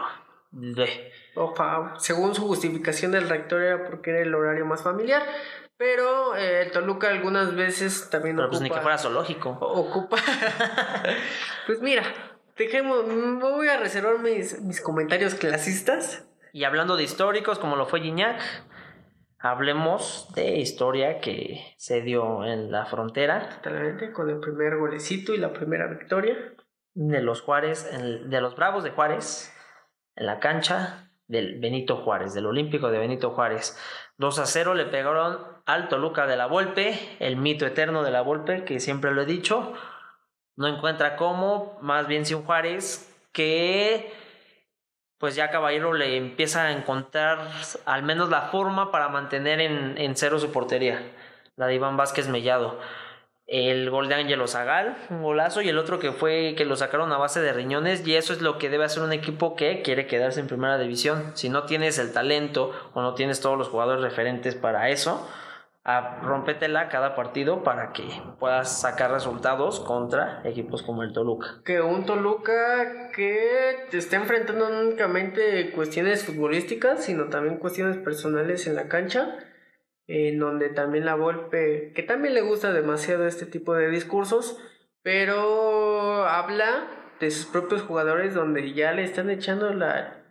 Opa, 1.36 1.94
según 1.98 2.34
su 2.34 2.46
justificación 2.46 3.12
del 3.12 3.28
rector 3.28 3.62
era 3.62 3.84
porque 3.84 4.10
era 4.10 4.20
el 4.20 4.34
horario 4.34 4.66
más 4.66 4.82
familiar. 4.82 5.22
Pero 5.76 6.34
eh, 6.36 6.68
Toluca 6.72 7.08
algunas 7.08 7.54
veces 7.54 8.10
también 8.10 8.36
pero 8.36 8.48
pues 8.48 8.60
ni 8.60 8.68
que 8.68 8.80
fuera 8.80 8.98
zoológico. 8.98 9.50
Ocupa. 9.60 10.16
pues 11.66 11.80
mira, 11.80 12.02
dejemos. 12.56 13.04
Voy 13.38 13.68
a 13.68 13.76
reservar 13.76 14.18
mis, 14.18 14.60
mis 14.62 14.80
comentarios 14.80 15.34
clasistas. 15.36 16.24
Y 16.52 16.64
hablando 16.64 16.96
de 16.96 17.04
históricos, 17.04 17.60
como 17.60 17.76
lo 17.76 17.86
fue 17.86 18.00
Gignac, 18.00 18.40
Hablemos 19.42 20.30
de 20.34 20.58
historia 20.58 21.18
que 21.20 21.74
se 21.78 22.02
dio 22.02 22.44
en 22.44 22.70
la 22.70 22.84
frontera. 22.84 23.48
Totalmente, 23.48 24.12
con 24.12 24.28
el 24.28 24.38
primer 24.38 24.76
golecito 24.76 25.32
y 25.32 25.38
la 25.38 25.54
primera 25.54 25.86
victoria. 25.86 26.36
De 26.92 27.22
los 27.22 27.40
Juárez, 27.40 27.90
de 27.90 28.40
los 28.42 28.54
Bravos 28.54 28.84
de 28.84 28.90
Juárez, 28.90 29.50
en 30.14 30.26
la 30.26 30.40
cancha 30.40 31.10
del 31.26 31.58
Benito 31.58 31.96
Juárez, 31.96 32.34
del 32.34 32.46
Olímpico 32.46 32.90
de 32.90 32.98
Benito 32.98 33.30
Juárez. 33.30 33.78
2 34.18 34.38
a 34.40 34.44
0 34.44 34.74
le 34.74 34.84
pegaron 34.84 35.38
al 35.64 35.88
Toluca 35.88 36.26
de 36.26 36.36
la 36.36 36.46
Volpe, 36.46 36.98
el 37.18 37.36
mito 37.36 37.64
eterno 37.64 38.02
de 38.02 38.10
la 38.10 38.20
Volpe, 38.20 38.64
que 38.64 38.78
siempre 38.78 39.12
lo 39.12 39.22
he 39.22 39.26
dicho. 39.26 39.72
No 40.56 40.66
encuentra 40.66 41.16
cómo, 41.16 41.78
más 41.80 42.06
bien 42.08 42.26
si 42.26 42.34
un 42.34 42.42
Juárez 42.42 43.10
que 43.32 44.12
pues 45.20 45.36
ya 45.36 45.50
Caballero 45.50 45.92
le 45.92 46.16
empieza 46.16 46.64
a 46.64 46.72
encontrar 46.72 47.46
al 47.84 48.02
menos 48.02 48.30
la 48.30 48.48
forma 48.48 48.90
para 48.90 49.10
mantener 49.10 49.60
en, 49.60 49.98
en 49.98 50.16
cero 50.16 50.38
su 50.38 50.50
portería, 50.50 51.02
la 51.56 51.66
de 51.66 51.74
Iván 51.74 51.98
Vázquez 51.98 52.26
Mellado. 52.28 52.80
El 53.46 53.90
gol 53.90 54.08
de 54.08 54.14
Ángelo 54.14 54.46
Zagal, 54.46 54.96
un 55.10 55.22
golazo, 55.22 55.60
y 55.60 55.68
el 55.68 55.76
otro 55.76 55.98
que 55.98 56.12
fue 56.12 56.54
que 56.56 56.64
lo 56.64 56.76
sacaron 56.76 57.12
a 57.12 57.18
base 57.18 57.40
de 57.40 57.52
riñones, 57.52 58.06
y 58.06 58.14
eso 58.14 58.32
es 58.32 58.40
lo 58.40 58.58
que 58.58 58.70
debe 58.70 58.84
hacer 58.84 59.02
un 59.02 59.12
equipo 59.12 59.56
que 59.56 59.82
quiere 59.82 60.06
quedarse 60.06 60.40
en 60.40 60.46
primera 60.46 60.78
división. 60.78 61.32
Si 61.34 61.48
no 61.48 61.64
tienes 61.64 61.98
el 61.98 62.12
talento 62.12 62.72
o 62.94 63.02
no 63.02 63.14
tienes 63.14 63.40
todos 63.40 63.58
los 63.58 63.68
jugadores 63.68 64.02
referentes 64.02 64.54
para 64.54 64.88
eso, 64.88 65.28
a 65.82 66.20
rompetela 66.22 66.88
cada 66.88 67.14
partido 67.14 67.62
para 67.62 67.92
que 67.92 68.04
puedas 68.38 68.80
sacar 68.80 69.10
resultados 69.10 69.80
contra 69.80 70.42
equipos 70.44 70.82
como 70.82 71.02
el 71.02 71.12
Toluca. 71.12 71.62
Que 71.64 71.80
un 71.80 72.04
Toluca 72.04 73.10
que 73.14 73.86
te 73.90 73.96
está 73.96 74.16
enfrentando 74.16 74.68
no 74.68 74.80
únicamente 74.80 75.72
cuestiones 75.72 76.24
futbolísticas, 76.24 77.04
sino 77.04 77.28
también 77.28 77.56
cuestiones 77.56 77.96
personales 77.96 78.66
en 78.66 78.76
la 78.76 78.88
cancha, 78.88 79.38
en 80.06 80.38
donde 80.38 80.68
también 80.68 81.06
la 81.06 81.14
Volpe, 81.14 81.92
que 81.94 82.02
también 82.02 82.34
le 82.34 82.42
gusta 82.42 82.72
demasiado 82.72 83.26
este 83.26 83.46
tipo 83.46 83.74
de 83.74 83.88
discursos, 83.88 84.58
pero 85.02 86.26
habla 86.26 86.88
de 87.20 87.30
sus 87.30 87.46
propios 87.46 87.82
jugadores 87.82 88.34
donde 88.34 88.74
ya 88.74 88.92
le 88.92 89.04
están 89.04 89.30
echando 89.30 89.72
la 89.72 90.24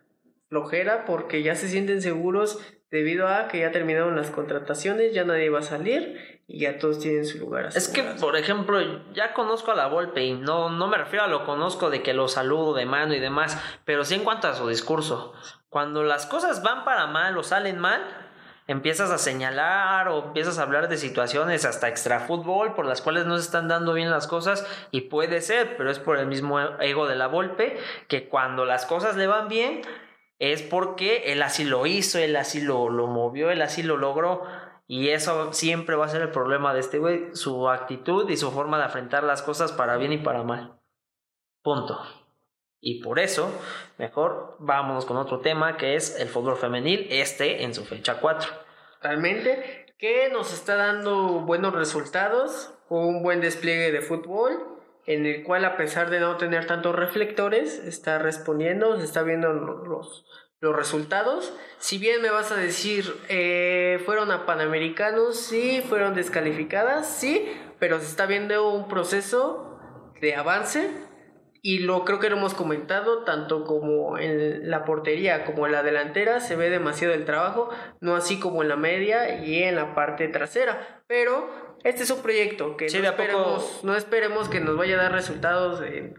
flojera 0.50 1.06
porque 1.06 1.44
ya 1.44 1.56
se 1.56 1.68
sienten 1.68 2.02
seguros 2.02 2.60
debido 2.91 3.28
a 3.28 3.47
que 3.47 3.60
ya 3.60 3.71
terminaron 3.71 4.15
las 4.15 4.32
contrataciones, 4.32 5.13
ya 5.13 5.23
nadie 5.23 5.49
va 5.49 5.60
a 5.60 5.63
salir 5.63 6.39
y 6.47 6.62
ya 6.62 6.80
todos 6.80 6.99
tienen 6.99 7.25
su 7.25 7.38
lugar. 7.38 7.69
Es 7.75 7.88
que, 7.88 8.02
por 8.02 8.36
ejemplo, 8.36 8.80
ya 9.13 9.34
conozco 9.34 9.71
a 9.71 9.75
la 9.75 9.88
Volpe 9.88 10.23
y 10.23 10.34
no, 10.34 10.69
no 10.69 10.88
me 10.88 10.97
refiero 10.97 11.25
a 11.25 11.28
lo 11.28 11.45
conozco 11.45 11.89
de 11.89 12.02
que 12.02 12.13
lo 12.13 12.28
saludo 12.28 12.73
de 12.73 12.86
mano 12.86 13.13
y 13.13 13.19
demás, 13.19 13.62
pero 13.86 14.04
sí 14.04 14.15
en 14.15 14.23
cuanto 14.23 14.47
a 14.47 14.56
su 14.56 14.67
discurso. 14.67 15.34
Cuando 15.69 16.04
las 16.04 16.25
cosas 16.25 16.63
van 16.63 16.84
para 16.84 17.06
mal 17.06 17.38
o 17.38 17.43
salen 17.43 17.78
mal, 17.78 18.02
empiezas 18.65 19.12
a 19.12 19.19
señalar 19.19 20.08
o 20.08 20.25
empiezas 20.25 20.58
a 20.58 20.63
hablar 20.63 20.89
de 20.89 20.97
situaciones 20.97 21.65
hasta 21.65 21.88
extra 21.88 22.21
fútbol 22.21 22.73
por 22.73 22.86
las 22.86 23.02
cuales 23.02 23.25
no 23.25 23.38
se 23.38 23.43
están 23.43 23.67
dando 23.67 23.93
bien 23.93 24.10
las 24.10 24.28
cosas 24.28 24.65
y 24.89 25.02
puede 25.02 25.41
ser, 25.41 25.78
pero 25.78 25.91
es 25.91 25.99
por 25.99 26.17
el 26.17 26.25
mismo 26.25 26.60
ego 26.80 27.08
de 27.08 27.15
la 27.15 27.28
Volpe 27.28 27.78
que 28.08 28.28
cuando 28.28 28.65
las 28.65 28.88
cosas 28.88 29.15
le 29.15 29.28
van 29.28 29.47
bien 29.47 29.82
es 30.39 30.62
porque 30.62 31.32
él 31.34 31.41
así 31.41 31.65
lo 31.65 31.86
hizo, 31.86 32.17
él 32.17 32.36
así 32.38 32.62
lo, 32.62 32.89
lo 32.89 33.08
movió, 33.08 33.52
él 33.52 33.62
así 33.62 33.84
lo 33.84 33.97
logró. 33.97 34.43
Y 34.88 35.10
eso 35.10 35.54
siempre 35.54 35.95
va 35.95 36.06
a 36.06 36.10
ser 36.10 36.21
el 36.21 36.32
problema 36.32 36.73
de 36.73 36.80
este 36.80 36.97
güey, 36.97 37.36
su 37.36 37.69
actitud 37.69 38.28
y 38.30 38.38
su 38.38 38.49
forma 38.52 38.80
de 38.80 38.86
afrontar 38.86 39.23
las 39.23 39.43
cosas 39.43 39.71
para 39.71 39.97
bien 39.97 40.13
y 40.13 40.17
para 40.17 40.43
mal. 40.43 40.80
Punto. 41.62 42.02
Y 42.82 43.04
por 43.04 43.19
eso, 43.19 43.52
mejor 43.97 44.56
vámonos 44.60 45.06
con 45.06 45.17
otro 45.17 45.41
tema 45.41 45.75
que 45.75 45.95
es 45.95 46.17
el 46.19 46.30
fútbol 46.30 46.56
femenil, 46.56 47.08
este 47.12 47.63
en 47.63 47.73
su 47.75 47.84
fecha 47.84 48.19
4. 48.19 48.49
Realmente, 49.02 49.93
que 49.97 50.30
nos 50.30 50.54
está 50.54 50.75
dando 50.75 51.41
buenos 51.41 51.73
resultados, 51.73 52.73
un 52.88 53.21
buen 53.21 53.41
despliegue 53.41 53.91
de 53.91 54.02
fútbol 54.02 54.79
en 55.10 55.26
el 55.26 55.43
cual 55.43 55.65
a 55.65 55.76
pesar 55.76 56.12
de 56.12 56.19
no 56.19 56.38
tener 56.38 56.67
tantos 56.67 56.95
reflectores, 56.95 57.80
está 57.80 58.19
respondiendo, 58.19 58.95
se 59.00 59.06
está 59.06 59.24
viendo 59.24 59.52
los, 59.52 60.24
los 60.60 60.76
resultados. 60.76 61.52
Si 61.80 61.98
bien 61.98 62.22
me 62.22 62.30
vas 62.30 62.52
a 62.52 62.56
decir, 62.56 63.12
eh, 63.28 64.00
fueron 64.06 64.30
a 64.30 64.45
Panamericanos, 64.45 65.36
sí, 65.36 65.84
fueron 65.89 66.13
descalificadas, 66.13 67.10
sí, 67.10 67.52
pero 67.80 67.98
se 67.98 68.06
está 68.06 68.28
viendo 68.28 68.69
un 68.69 68.88
proceso 68.88 69.80
de 70.22 70.36
avance 70.36 70.91
y 71.63 71.80
lo 71.80 72.06
creo 72.06 72.19
que 72.19 72.30
lo 72.30 72.38
hemos 72.38 72.54
comentado, 72.54 73.24
tanto 73.24 73.65
como 73.65 74.19
en 74.19 74.69
la 74.69 74.86
portería 74.86 75.43
como 75.43 75.65
en 75.65 75.72
la 75.72 75.82
delantera, 75.82 76.39
se 76.39 76.56
ve 76.56 76.69
demasiado 76.69 77.15
el 77.15 77.26
trabajo, 77.26 77.72
no 78.00 78.15
así 78.15 78.39
como 78.39 78.62
en 78.62 78.69
la 78.69 78.76
media 78.76 79.43
y 79.43 79.63
en 79.63 79.76
la 79.76 79.95
parte 79.95 80.28
trasera, 80.28 81.02
pero 81.08 81.69
este 81.84 82.04
es 82.04 82.12
un 82.12 82.22
proyecto 82.22 82.76
que 82.76 82.86
no, 82.86 83.08
esperemos, 83.08 83.84
no, 83.84 83.96
esperemos, 83.96 84.50
que 84.50 84.60
nos 84.60 84.76
vaya 84.76 84.96
a 84.96 85.04
dar 85.04 85.12
resultados 85.12 85.82
en, 85.82 86.15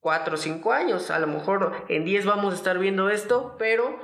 cuatro 0.00 0.34
o 0.34 0.36
cinco 0.36 0.72
años. 0.72 1.10
A 1.10 1.18
lo 1.18 1.26
mejor 1.26 1.84
en 1.88 2.04
10 2.04 2.24
vamos 2.24 2.52
a 2.52 2.56
estar 2.56 2.78
viendo 2.78 3.10
esto, 3.10 3.56
pero 3.58 3.98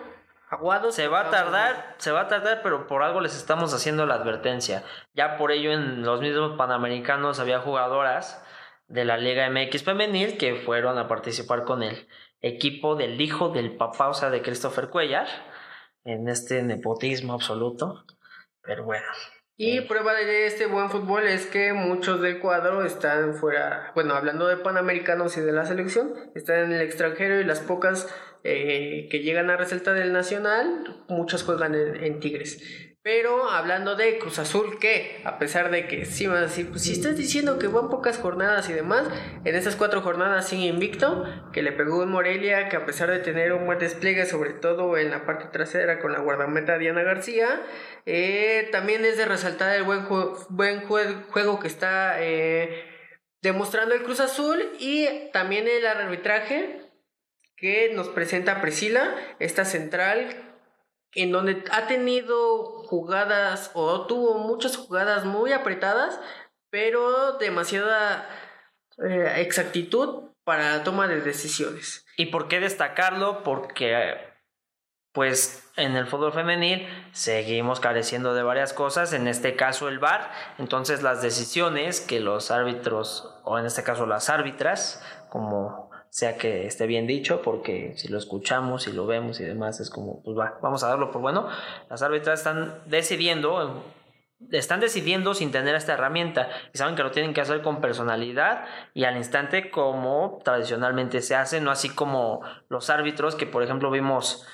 aguados. 0.50 0.94
Se 0.94 1.08
va 1.08 1.20
a 1.20 1.30
tardar, 1.30 1.94
se 1.98 2.10
va 2.10 2.22
a 2.22 2.28
tardar, 2.28 2.60
pero 2.62 2.86
por 2.86 3.02
algo 3.02 3.20
les 3.20 3.36
estamos 3.36 3.72
haciendo 3.74 4.06
la 4.06 4.14
advertencia. 4.14 4.82
Ya 5.14 5.36
por 5.36 5.52
ello 5.52 5.72
en 5.72 6.02
los 6.02 6.20
mismos 6.20 6.56
Panamericanos 6.56 7.38
había 7.38 7.60
jugadoras 7.60 8.44
de 8.88 9.04
la 9.04 9.16
Liga 9.18 9.48
MX 9.50 9.84
femenil 9.84 10.38
que 10.38 10.56
fueron 10.56 10.98
a 10.98 11.08
participar 11.08 11.64
con 11.64 11.82
el 11.82 12.08
equipo 12.40 12.96
del 12.96 13.20
hijo 13.20 13.50
del 13.50 13.76
papá, 13.76 14.08
o 14.08 14.14
sea, 14.14 14.30
de 14.30 14.42
Christopher 14.42 14.88
Cuellar, 14.88 15.28
en 16.04 16.28
este 16.28 16.62
nepotismo 16.62 17.34
absoluto. 17.34 18.04
Pero 18.62 18.84
bueno, 18.84 19.06
Y 19.60 19.80
prueba 19.80 20.14
de 20.14 20.46
este 20.46 20.66
buen 20.66 20.88
fútbol 20.88 21.26
es 21.26 21.46
que 21.46 21.72
muchos 21.72 22.20
del 22.20 22.38
cuadro 22.38 22.84
están 22.84 23.34
fuera, 23.34 23.90
bueno, 23.92 24.14
hablando 24.14 24.46
de 24.46 24.56
panamericanos 24.56 25.36
y 25.36 25.40
de 25.40 25.50
la 25.50 25.66
selección, 25.66 26.14
están 26.36 26.60
en 26.60 26.72
el 26.74 26.80
extranjero 26.80 27.40
y 27.40 27.44
las 27.44 27.58
pocas 27.58 28.08
eh, 28.44 29.08
que 29.10 29.18
llegan 29.18 29.50
a 29.50 29.56
resaltar 29.56 29.96
del 29.96 30.12
nacional, 30.12 31.02
muchos 31.08 31.42
juegan 31.42 31.74
en 31.74 32.20
Tigres. 32.20 32.87
Pero 33.08 33.48
hablando 33.48 33.96
de 33.96 34.18
Cruz 34.18 34.38
Azul, 34.38 34.78
que 34.78 35.22
a 35.24 35.38
pesar 35.38 35.70
de 35.70 35.88
que 35.88 36.04
sí 36.04 36.26
van 36.26 36.46
pues 36.70 36.82
si 36.82 36.92
estás 36.92 37.16
diciendo 37.16 37.58
que 37.58 37.66
van 37.66 37.88
pocas 37.88 38.18
jornadas 38.18 38.68
y 38.68 38.74
demás, 38.74 39.08
en 39.46 39.54
esas 39.54 39.76
cuatro 39.76 40.02
jornadas 40.02 40.46
sin 40.46 40.60
invicto, 40.60 41.24
que 41.54 41.62
le 41.62 41.72
pegó 41.72 42.02
en 42.02 42.10
Morelia, 42.10 42.68
que 42.68 42.76
a 42.76 42.84
pesar 42.84 43.10
de 43.10 43.20
tener 43.20 43.54
un 43.54 43.64
buen 43.64 43.78
despliegue, 43.78 44.26
sobre 44.26 44.50
todo 44.50 44.98
en 44.98 45.10
la 45.10 45.24
parte 45.24 45.46
trasera 45.50 46.00
con 46.00 46.12
la 46.12 46.18
guardameta 46.18 46.76
Diana 46.76 47.02
García, 47.02 47.62
eh, 48.04 48.68
también 48.72 49.06
es 49.06 49.16
de 49.16 49.24
resaltar 49.24 49.74
el 49.74 49.84
buen, 49.84 50.06
buen 50.50 50.82
juego 50.82 51.60
que 51.60 51.66
está 51.66 52.22
eh, 52.22 52.84
demostrando 53.40 53.94
el 53.94 54.02
Cruz 54.02 54.20
Azul 54.20 54.62
y 54.80 55.08
también 55.32 55.66
el 55.66 55.86
arbitraje 55.86 56.82
que 57.56 57.90
nos 57.94 58.08
presenta 58.08 58.60
Priscila, 58.60 59.14
esta 59.38 59.64
central 59.64 60.47
en 61.14 61.32
donde 61.32 61.64
ha 61.70 61.86
tenido 61.86 62.84
jugadas 62.84 63.70
o 63.74 64.06
tuvo 64.06 64.38
muchas 64.38 64.76
jugadas 64.76 65.24
muy 65.24 65.52
apretadas, 65.52 66.20
pero 66.70 67.38
demasiada 67.38 68.28
eh, 68.98 69.34
exactitud 69.38 70.30
para 70.44 70.76
la 70.76 70.84
toma 70.84 71.08
de 71.08 71.20
decisiones. 71.20 72.06
¿Y 72.16 72.26
por 72.26 72.48
qué 72.48 72.60
destacarlo? 72.60 73.42
Porque 73.42 74.16
pues 75.12 75.68
en 75.76 75.96
el 75.96 76.06
fútbol 76.06 76.32
femenil 76.32 76.86
seguimos 77.12 77.80
careciendo 77.80 78.34
de 78.34 78.42
varias 78.42 78.72
cosas, 78.72 79.12
en 79.12 79.26
este 79.26 79.56
caso 79.56 79.88
el 79.88 79.98
VAR, 79.98 80.30
entonces 80.58 81.02
las 81.02 81.22
decisiones 81.22 82.00
que 82.00 82.20
los 82.20 82.50
árbitros, 82.50 83.34
o 83.44 83.58
en 83.58 83.66
este 83.66 83.82
caso 83.82 84.06
las 84.06 84.28
árbitras, 84.28 85.02
como 85.28 85.87
sea 86.18 86.36
que 86.36 86.66
esté 86.66 86.88
bien 86.88 87.06
dicho, 87.06 87.42
porque 87.42 87.92
si 87.94 88.08
lo 88.08 88.18
escuchamos 88.18 88.88
y 88.88 88.92
lo 88.92 89.06
vemos 89.06 89.38
y 89.38 89.44
demás, 89.44 89.78
es 89.78 89.88
como, 89.88 90.20
pues 90.24 90.36
va, 90.36 90.58
vamos 90.60 90.82
a 90.82 90.88
darlo 90.88 91.12
por 91.12 91.22
bueno. 91.22 91.48
Las 91.88 92.02
árbitras 92.02 92.40
están 92.40 92.74
decidiendo, 92.86 93.84
están 94.50 94.80
decidiendo 94.80 95.32
sin 95.34 95.52
tener 95.52 95.76
esta 95.76 95.94
herramienta 95.94 96.48
y 96.74 96.78
saben 96.78 96.96
que 96.96 97.04
lo 97.04 97.12
tienen 97.12 97.34
que 97.34 97.40
hacer 97.40 97.62
con 97.62 97.80
personalidad 97.80 98.64
y 98.94 99.04
al 99.04 99.16
instante 99.16 99.70
como 99.70 100.40
tradicionalmente 100.42 101.22
se 101.22 101.36
hace, 101.36 101.60
no 101.60 101.70
así 101.70 101.88
como 101.88 102.40
los 102.68 102.90
árbitros 102.90 103.36
que 103.36 103.46
por 103.46 103.62
ejemplo 103.62 103.88
vimos, 103.88 104.44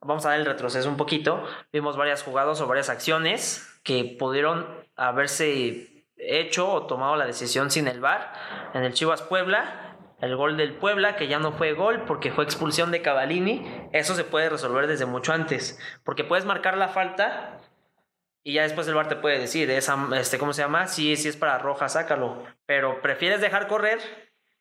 vamos 0.00 0.24
a 0.24 0.30
dar 0.30 0.40
el 0.40 0.46
retroceso 0.46 0.88
un 0.88 0.96
poquito, 0.96 1.44
vimos 1.70 1.98
varias 1.98 2.22
jugadas 2.22 2.62
o 2.62 2.66
varias 2.66 2.88
acciones 2.88 3.78
que 3.82 4.16
pudieron 4.18 4.66
haberse 4.96 6.06
hecho 6.16 6.72
o 6.72 6.86
tomado 6.86 7.16
la 7.16 7.26
decisión 7.26 7.70
sin 7.70 7.88
el 7.88 8.00
VAR 8.00 8.32
en 8.72 8.84
el 8.84 8.94
Chivas 8.94 9.20
Puebla 9.20 9.89
el 10.20 10.36
gol 10.36 10.56
del 10.56 10.74
Puebla, 10.74 11.16
que 11.16 11.28
ya 11.28 11.38
no 11.38 11.52
fue 11.52 11.72
gol 11.72 12.04
porque 12.06 12.30
fue 12.30 12.44
expulsión 12.44 12.90
de 12.90 13.02
Cavalini, 13.02 13.88
eso 13.92 14.14
se 14.14 14.24
puede 14.24 14.48
resolver 14.48 14.86
desde 14.86 15.06
mucho 15.06 15.32
antes, 15.32 15.78
porque 16.04 16.24
puedes 16.24 16.44
marcar 16.44 16.76
la 16.76 16.88
falta 16.88 17.60
y 18.42 18.54
ya 18.54 18.62
después 18.62 18.88
el 18.88 18.94
VAR 18.94 19.08
te 19.08 19.16
puede 19.16 19.38
decir, 19.38 19.70
esa, 19.70 19.98
este, 20.14 20.38
¿cómo 20.38 20.52
se 20.52 20.62
llama? 20.62 20.86
Si, 20.86 21.16
si 21.16 21.28
es 21.28 21.36
para 21.36 21.58
roja, 21.58 21.88
sácalo, 21.88 22.44
pero 22.66 23.02
prefieres 23.02 23.40
dejar 23.40 23.68
correr, 23.68 23.98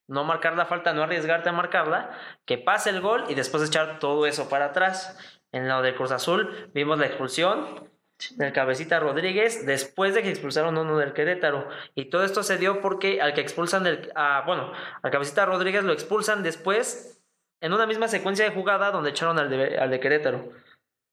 no 0.08 0.24
marcar 0.24 0.58
la 0.58 0.66
falta, 0.66 0.94
no 0.94 1.04
arriesgarte 1.04 1.50
a 1.50 1.54
marcarla, 1.54 2.12
que 2.46 2.58
pase 2.58 2.90
el 2.90 3.00
gol 3.00 3.26
y 3.30 3.36
después 3.36 3.64
echar 3.64 4.00
todo 4.00 4.26
eso 4.26 4.50
para 4.50 4.66
atrás. 4.66 5.18
En 5.52 5.68
lo 5.68 5.82
del 5.82 5.96
Cruz 5.96 6.12
Azul 6.12 6.70
vimos 6.74 7.00
la 7.00 7.08
expulsión, 7.08 7.90
del 8.36 8.54
cabecita 8.54 9.00
Rodríguez 9.00 9.66
después 9.66 10.14
de 10.14 10.22
que 10.22 10.30
expulsaron 10.30 10.78
uno 10.78 10.98
del 10.98 11.14
Querétaro. 11.14 11.68
Y 11.96 12.06
todo 12.06 12.24
esto 12.24 12.44
se 12.44 12.58
dio 12.58 12.82
porque 12.82 13.22
al 13.22 13.34
que 13.34 13.42
expulsan 13.42 13.84
del. 13.84 14.12
bueno, 14.46 14.72
al 15.02 15.12
cabecita 15.12 15.46
Rodríguez 15.46 15.84
lo 15.84 15.94
expulsan 15.94 16.44
después 16.44 17.22
en 17.62 17.74
una 17.74 17.86
misma 17.86 18.08
secuencia 18.08 18.46
de 18.46 18.52
jugada 18.52 18.92
donde 18.92 19.10
echaron 19.12 19.40
al 19.40 19.50
de, 19.50 19.78
al 19.78 19.90
de 19.90 20.00
Querétaro. 20.00 20.50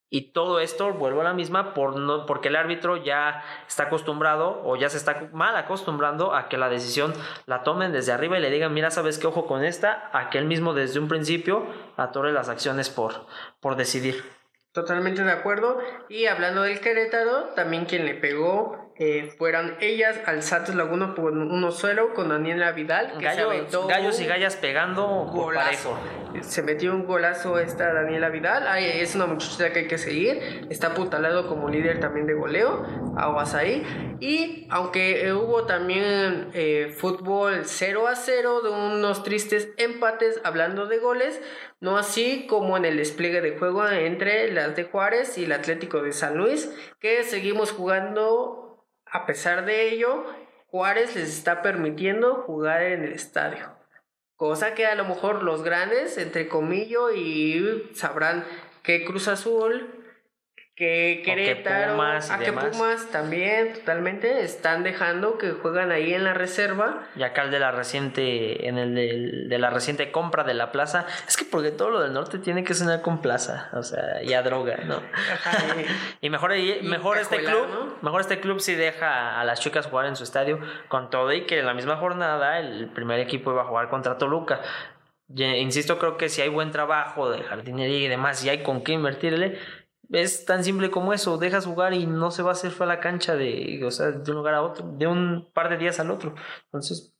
Y 0.08 0.32
todo 0.32 0.60
esto 0.60 0.92
vuelve 0.92 1.20
a 1.20 1.24
la 1.24 1.34
misma 1.34 1.74
por 1.74 1.96
no, 1.98 2.26
porque 2.26 2.46
el 2.46 2.54
árbitro 2.54 2.96
ya 2.96 3.42
está 3.66 3.84
acostumbrado 3.84 4.62
o 4.64 4.76
ya 4.76 4.88
se 4.88 4.98
está 4.98 5.28
mal 5.32 5.56
acostumbrando 5.56 6.32
a 6.32 6.48
que 6.48 6.56
la 6.56 6.68
decisión 6.68 7.12
la 7.46 7.64
tomen 7.64 7.90
desde 7.90 8.12
arriba 8.12 8.38
y 8.38 8.40
le 8.40 8.50
digan, 8.50 8.72
mira, 8.72 8.92
sabes 8.92 9.18
qué 9.18 9.26
ojo 9.26 9.46
con 9.46 9.64
esta, 9.64 10.08
a 10.12 10.30
que 10.30 10.38
él 10.38 10.44
mismo 10.44 10.74
desde 10.74 11.00
un 11.00 11.08
principio 11.08 11.66
atore 11.96 12.32
las 12.32 12.48
acciones 12.48 12.88
por, 12.88 13.26
por 13.58 13.74
decidir. 13.74 14.35
Totalmente 14.76 15.24
de 15.24 15.32
acuerdo. 15.32 15.78
Y 16.10 16.26
hablando 16.26 16.60
del 16.60 16.80
Querétaro, 16.80 17.54
también 17.54 17.86
quien 17.86 18.04
le 18.04 18.12
pegó 18.12 18.92
eh, 18.98 19.34
fueron 19.38 19.74
ellas 19.80 20.18
al 20.26 20.42
Santos 20.42 20.74
Laguna 20.74 21.14
por 21.14 21.32
1-0 21.32 22.12
con 22.12 22.28
Daniela 22.28 22.72
Vidal. 22.72 23.16
Que 23.18 23.24
gallos 23.88 24.20
y 24.20 24.26
gallas 24.26 24.56
pegando 24.56 25.06
golazo. 25.32 25.98
Se 26.42 26.62
metió 26.62 26.92
un 26.92 27.06
golazo 27.06 27.58
esta 27.58 27.92
Daniela 27.94 28.28
Vidal. 28.28 28.66
es 28.78 29.14
una 29.14 29.24
muchacha 29.24 29.72
que 29.72 29.80
hay 29.80 29.86
que 29.86 29.96
seguir. 29.96 30.66
Está 30.68 30.88
apuntalado 30.88 31.46
como 31.46 31.70
líder 31.70 31.98
también 31.98 32.26
de 32.26 32.34
goleo. 32.34 32.84
Aguas 33.16 33.54
ahí. 33.54 33.82
Y 34.20 34.66
aunque 34.70 35.32
hubo 35.32 35.64
también 35.64 36.50
eh, 36.52 36.94
fútbol 36.94 37.62
0 37.64 38.08
a 38.08 38.14
0 38.14 38.60
de 38.60 38.70
unos 38.70 39.22
tristes 39.22 39.70
empates 39.78 40.38
hablando 40.44 40.86
de 40.86 40.98
goles. 40.98 41.40
No 41.80 41.98
así 41.98 42.46
como 42.48 42.76
en 42.76 42.84
el 42.84 42.96
despliegue 42.96 43.40
de 43.40 43.58
juego 43.58 43.86
entre 43.86 44.50
las 44.52 44.74
de 44.76 44.84
Juárez 44.84 45.36
y 45.36 45.44
el 45.44 45.52
Atlético 45.52 46.02
de 46.02 46.12
San 46.12 46.36
Luis. 46.36 46.72
Que 47.00 47.22
seguimos 47.22 47.72
jugando 47.72 48.66
a 49.06 49.26
pesar 49.26 49.64
de 49.64 49.88
ello, 49.90 50.24
Juárez 50.66 51.14
les 51.14 51.28
está 51.28 51.62
permitiendo 51.62 52.42
jugar 52.42 52.82
en 52.82 53.04
el 53.04 53.12
estadio. 53.12 53.76
Cosa 54.36 54.74
que 54.74 54.86
a 54.86 54.94
lo 54.94 55.04
mejor 55.04 55.42
los 55.42 55.62
grandes, 55.62 56.18
entre 56.18 56.48
comillas, 56.48 57.14
y 57.14 57.90
sabrán 57.94 58.44
que 58.82 59.04
Cruz 59.04 59.28
Azul 59.28 60.05
que 60.76 61.22
Querétaro, 61.24 62.02
a 62.02 62.38
que 62.38 62.52
Pumas 62.52 63.10
también 63.10 63.72
totalmente 63.72 64.42
están 64.42 64.82
dejando 64.82 65.38
que 65.38 65.52
juegan 65.52 65.90
ahí 65.90 66.12
en 66.12 66.22
la 66.22 66.34
reserva. 66.34 67.02
Y 67.16 67.22
acá 67.22 67.44
el 67.44 67.50
de 67.50 67.58
la 67.58 67.72
reciente, 67.72 68.68
en 68.68 68.76
el 68.76 69.48
de, 69.48 69.58
la 69.58 69.70
reciente 69.70 70.12
compra 70.12 70.44
de 70.44 70.52
la 70.52 70.72
plaza, 70.72 71.06
es 71.26 71.38
que 71.38 71.46
porque 71.46 71.70
todo 71.70 71.88
lo 71.88 72.00
del 72.02 72.12
norte 72.12 72.38
tiene 72.38 72.62
que 72.62 72.74
sonar 72.74 73.00
con 73.00 73.22
plaza, 73.22 73.70
o 73.72 73.82
sea, 73.82 74.22
y 74.22 74.34
a 74.34 74.42
droga, 74.42 74.76
¿no? 74.84 75.00
y, 76.20 76.28
mejor, 76.28 76.52
mejor 76.82 77.16
este 77.16 77.42
club, 77.42 77.96
mejor 78.02 78.20
este 78.20 78.38
club 78.40 78.60
si 78.60 78.74
deja 78.74 79.40
a 79.40 79.44
las 79.44 79.60
chicas 79.60 79.86
jugar 79.86 80.04
en 80.04 80.16
su 80.16 80.24
estadio 80.24 80.60
con 80.88 81.08
todo 81.08 81.32
y 81.32 81.46
que 81.46 81.60
en 81.60 81.64
la 81.64 81.72
misma 81.72 81.96
jornada 81.96 82.58
el 82.58 82.88
primer 82.88 83.18
equipo 83.20 83.50
iba 83.50 83.62
a 83.62 83.66
jugar 83.66 83.88
contra 83.88 84.18
Toluca. 84.18 84.60
insisto, 85.34 85.98
creo 85.98 86.18
que 86.18 86.28
si 86.28 86.42
hay 86.42 86.50
buen 86.50 86.70
trabajo 86.70 87.30
de 87.30 87.42
jardinería 87.42 87.98
y 87.98 88.08
demás, 88.08 88.44
y 88.44 88.50
hay 88.50 88.62
con 88.62 88.84
qué 88.84 88.92
invertirle, 88.92 89.58
es 90.12 90.44
tan 90.44 90.64
simple 90.64 90.90
como 90.90 91.12
eso, 91.12 91.38
dejas 91.38 91.66
jugar 91.66 91.94
y 91.94 92.06
no 92.06 92.30
se 92.30 92.42
va 92.42 92.50
a 92.50 92.52
hacer 92.52 92.70
fue 92.70 92.86
a 92.86 92.88
la 92.88 93.00
cancha 93.00 93.34
de, 93.34 93.82
o 93.84 93.90
sea, 93.90 94.10
de 94.10 94.30
un 94.30 94.36
lugar 94.36 94.54
a 94.54 94.62
otro, 94.62 94.86
de 94.86 95.06
un 95.06 95.50
par 95.52 95.68
de 95.68 95.78
días 95.78 95.98
al 96.00 96.10
otro. 96.10 96.34
Entonces, 96.66 97.12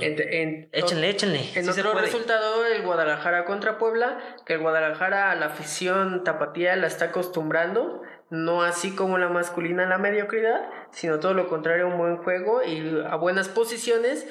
en, 0.00 0.68
échenle, 0.72 1.08
échenle. 1.08 1.50
En 1.54 1.68
otro 1.68 1.94
resultado, 1.94 2.66
el 2.66 2.82
Guadalajara 2.82 3.44
contra 3.44 3.78
Puebla, 3.78 4.18
que 4.44 4.54
el 4.54 4.60
Guadalajara 4.60 5.30
a 5.30 5.36
la 5.36 5.46
afición 5.46 6.24
tapatía 6.24 6.74
la 6.74 6.88
está 6.88 7.06
acostumbrando, 7.06 8.02
no 8.28 8.62
así 8.62 8.96
como 8.96 9.18
la 9.18 9.28
masculina 9.28 9.86
la 9.86 9.98
mediocridad, 9.98 10.68
sino 10.90 11.20
todo 11.20 11.34
lo 11.34 11.48
contrario, 11.48 11.86
un 11.86 11.98
buen 11.98 12.16
juego 12.16 12.64
y 12.64 13.04
a 13.06 13.14
buenas 13.14 13.48
posiciones, 13.48 14.26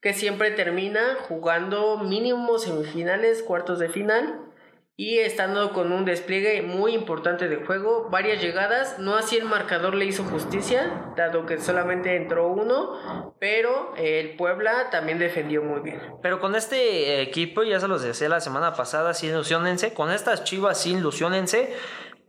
que 0.00 0.14
siempre 0.14 0.52
termina 0.52 1.16
jugando 1.28 1.98
mínimo 1.98 2.58
semifinales, 2.58 3.42
cuartos 3.42 3.80
de 3.80 3.88
final 3.88 4.51
y 4.96 5.18
estando 5.18 5.72
con 5.72 5.90
un 5.90 6.04
despliegue 6.04 6.60
muy 6.62 6.94
importante 6.94 7.48
de 7.48 7.64
juego, 7.64 8.08
varias 8.10 8.42
llegadas, 8.42 8.98
no 8.98 9.16
así 9.16 9.36
el 9.36 9.46
marcador 9.46 9.94
le 9.94 10.04
hizo 10.04 10.22
justicia, 10.24 11.12
dado 11.16 11.46
que 11.46 11.58
solamente 11.58 12.14
entró 12.14 12.48
uno, 12.48 13.34
pero 13.40 13.94
el 13.96 14.36
Puebla 14.36 14.90
también 14.90 15.18
defendió 15.18 15.62
muy 15.62 15.80
bien. 15.80 16.00
Pero 16.22 16.40
con 16.40 16.54
este 16.54 17.22
equipo, 17.22 17.62
ya 17.62 17.80
se 17.80 17.88
los 17.88 18.02
decía 18.02 18.28
la 18.28 18.40
semana 18.40 18.74
pasada, 18.74 19.14
sí 19.14 19.28
ilusionense, 19.28 19.94
con 19.94 20.10
estas 20.10 20.44
chivas 20.44 20.82
sí 20.82 20.92
ilusionense, 20.92 21.74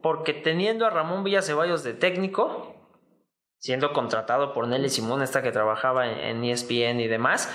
porque 0.02 0.34
teniendo 0.34 0.86
a 0.86 0.90
Ramón 0.90 1.24
Villaceballos 1.26 1.84
de 1.84 1.94
técnico, 1.94 2.76
siendo 3.60 3.92
contratado 3.92 4.54
por 4.54 4.68
Nelly 4.68 4.90
Simón, 4.90 5.22
esta 5.22 5.42
que 5.42 5.52
trabajaba 5.52 6.08
en 6.08 6.44
ESPN 6.44 7.02
y 7.02 7.08
demás, 7.08 7.50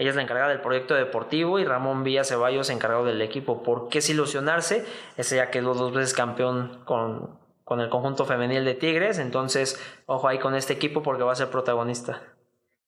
ella 0.00 0.08
es 0.08 0.16
la 0.16 0.22
encargada 0.22 0.48
del 0.48 0.62
proyecto 0.62 0.94
deportivo 0.94 1.58
y 1.58 1.66
Ramón 1.66 2.04
Villa 2.04 2.24
Ceballos 2.24 2.70
encargado 2.70 3.04
del 3.04 3.20
equipo. 3.20 3.62
¿Por 3.62 3.90
qué 3.90 3.98
es 3.98 4.08
ilusionarse? 4.08 4.82
Ese 5.18 5.36
ya 5.36 5.50
quedó 5.50 5.74
dos 5.74 5.92
veces 5.92 6.14
campeón 6.14 6.80
con, 6.86 7.38
con 7.64 7.80
el 7.80 7.90
conjunto 7.90 8.24
femenil 8.24 8.64
de 8.64 8.72
Tigres. 8.72 9.18
Entonces, 9.18 9.78
ojo 10.06 10.26
ahí 10.26 10.38
con 10.38 10.54
este 10.54 10.72
equipo 10.72 11.02
porque 11.02 11.22
va 11.22 11.32
a 11.32 11.36
ser 11.36 11.50
protagonista. 11.50 12.22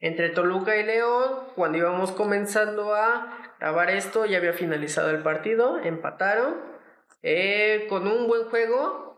Entre 0.00 0.30
Toluca 0.30 0.74
y 0.78 0.84
León, 0.84 1.32
cuando 1.54 1.76
íbamos 1.76 2.12
comenzando 2.12 2.94
a 2.94 3.52
grabar 3.60 3.90
esto, 3.90 4.24
ya 4.24 4.38
había 4.38 4.54
finalizado 4.54 5.10
el 5.10 5.22
partido, 5.22 5.80
empataron. 5.80 6.62
Eh, 7.22 7.88
con 7.90 8.08
un 8.08 8.26
buen 8.26 8.48
juego, 8.48 9.11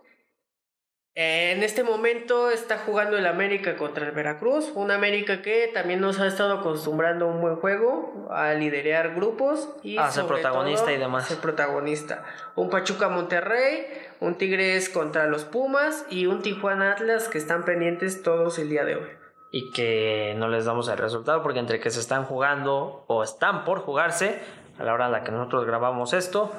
En 1.17 1.63
este 1.63 1.85
momento 1.85 2.51
está 2.51 2.77
jugando 2.79 3.17
el 3.17 3.27
América 3.27 3.77
contra 3.77 4.05
el 4.05 4.11
Veracruz, 4.11 4.73
un 4.75 4.91
América 4.91 5.43
que 5.43 5.71
también 5.73 6.01
nos 6.01 6.19
ha 6.19 6.27
estado 6.27 6.55
acostumbrando 6.59 7.27
a 7.27 7.29
un 7.29 7.41
buen 7.41 7.55
juego, 7.55 8.27
a 8.33 8.53
liderar 8.55 9.15
grupos 9.15 9.69
y 9.85 9.97
a 9.97 10.11
ser 10.11 10.27
protagonista 10.27 10.93
y 10.93 10.97
demás. 10.99 11.29
Ser 11.29 11.39
protagonista. 11.39 12.25
Un 12.57 12.69
Pachuca 12.69 13.09
Monterrey, 13.09 13.87
un 14.19 14.35
Tigres 14.35 14.89
contra 14.89 15.27
los 15.27 15.45
Pumas 15.45 16.05
y 16.11 16.27
un 16.27 16.43
Tijuana 16.43 16.91
Atlas 16.91 17.29
que 17.29 17.39
están 17.39 17.65
pendientes 17.65 18.25
todos 18.25 18.59
el 18.59 18.71
día 18.71 18.85
de 18.85 18.97
hoy. 18.97 19.09
Y 19.53 19.71
que 19.71 20.35
no 20.37 20.49
les 20.49 20.65
damos 20.65 20.89
el 20.89 20.99
resultado 20.99 21.45
porque 21.45 21.61
entre 21.61 21.79
que 21.79 21.91
se 21.91 22.01
están 22.01 22.25
jugando 22.25 23.05
o 23.07 23.23
están 23.23 23.65
por 23.65 23.79
jugarse, 23.79 24.41
a 24.81 24.83
la 24.83 24.93
hora 24.93 25.07
en 25.07 25.13
la 25.13 25.23
que 25.23 25.31
nosotros 25.31 25.65
grabamos 25.65 26.13
esto, 26.13 26.51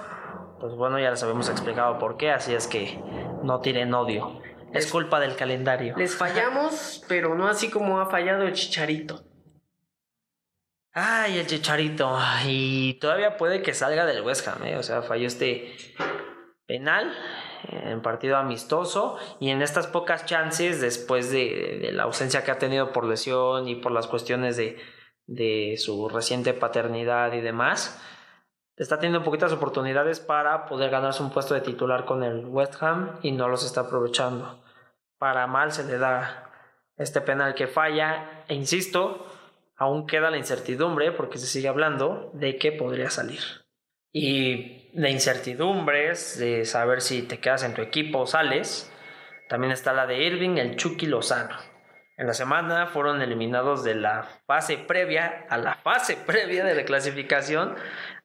pues 0.62 0.74
bueno, 0.76 0.98
ya 0.98 1.12
les 1.12 1.22
habíamos 1.22 1.50
explicado 1.50 2.00
por 2.00 2.16
qué, 2.16 2.32
así 2.32 2.56
es 2.56 2.68
que 2.68 2.98
no 3.44 3.60
tiren 3.60 3.94
odio. 3.94 4.45
Es 4.76 4.88
culpa 4.92 5.20
del 5.20 5.36
calendario. 5.36 5.96
Les 5.98 6.16
fallamos, 6.16 7.04
pero 7.08 7.36
no 7.36 7.48
así 7.48 7.70
como 7.70 8.00
ha 8.00 8.10
fallado 8.10 8.44
el 8.44 8.54
Chicharito. 8.54 9.24
Ay, 10.94 11.40
el 11.40 11.48
Chicharito. 11.48 12.18
Y 12.46 12.96
todavía 12.96 13.38
puede 13.38 13.62
que 13.62 13.74
salga 13.74 14.06
del 14.06 14.22
West 14.22 14.48
Ham, 14.48 14.64
¿eh? 14.66 14.78
O 14.78 14.84
sea, 14.84 15.02
falló 15.02 15.28
este 15.28 15.76
penal 16.66 17.14
en 17.70 18.02
partido 18.02 18.38
amistoso 18.38 19.18
y 19.40 19.50
en 19.50 19.62
estas 19.62 19.88
pocas 19.88 20.26
chances 20.26 20.82
después 20.82 21.32
de, 21.32 21.80
de, 21.82 21.92
la 21.92 22.04
ausencia 22.04 22.44
que 22.44 22.52
ha 22.52 22.60
tenido 22.60 22.92
por 22.92 23.06
lesión 23.06 23.68
y 23.68 23.76
por 23.76 23.92
las 23.92 24.08
cuestiones 24.08 24.56
de, 24.58 24.78
de 25.28 25.76
su 25.78 26.10
reciente 26.10 26.54
paternidad 26.54 27.34
y 27.34 27.42
demás, 27.42 28.02
está 28.78 29.00
teniendo 29.00 29.24
poquitas 29.24 29.52
oportunidades 29.52 30.20
para 30.20 30.66
poder 30.66 30.92
ganarse 30.92 31.24
un 31.24 31.32
puesto 31.32 31.54
de 31.54 31.62
titular 31.62 32.06
con 32.06 32.24
el 32.24 32.46
West 32.46 32.82
Ham 32.82 33.20
y 33.22 33.32
no 33.32 33.48
los 33.48 33.66
está 33.66 33.82
aprovechando. 33.82 34.65
Para 35.26 35.48
mal 35.48 35.72
se 35.72 35.84
le 35.86 35.98
da 35.98 36.52
este 36.98 37.20
penal 37.20 37.56
que 37.56 37.66
falla 37.66 38.44
e 38.48 38.54
insisto, 38.54 39.26
aún 39.76 40.06
queda 40.06 40.30
la 40.30 40.38
incertidumbre 40.38 41.14
porque 41.14 41.40
se 41.40 41.48
sigue 41.48 41.68
hablando 41.68 42.30
de 42.36 42.60
que 42.60 42.72
podría 42.72 43.10
salir. 43.10 43.42
Y 44.12 44.92
de 44.94 45.10
incertidumbres, 45.10 46.38
de 46.38 46.64
saber 46.66 47.02
si 47.02 47.24
te 47.24 47.40
quedas 47.40 47.64
en 47.64 47.74
tu 47.74 47.82
equipo 47.82 48.20
o 48.20 48.28
sales, 48.28 48.94
también 49.50 49.72
está 49.72 49.94
la 49.94 50.06
de 50.06 50.24
Irving, 50.24 50.58
el 50.58 50.76
Chucky 50.76 51.08
Lozano. 51.08 51.58
En 52.18 52.28
la 52.28 52.36
semana 52.36 52.86
fueron 52.86 53.20
eliminados 53.24 53.84
de 53.84 53.96
la 53.96 54.28
fase 54.46 54.78
previa 54.78 55.48
a 55.50 55.58
la 55.58 55.74
fase 55.74 56.18
previa 56.28 56.64
de 56.64 56.76
la 56.76 56.86
clasificación 56.86 57.74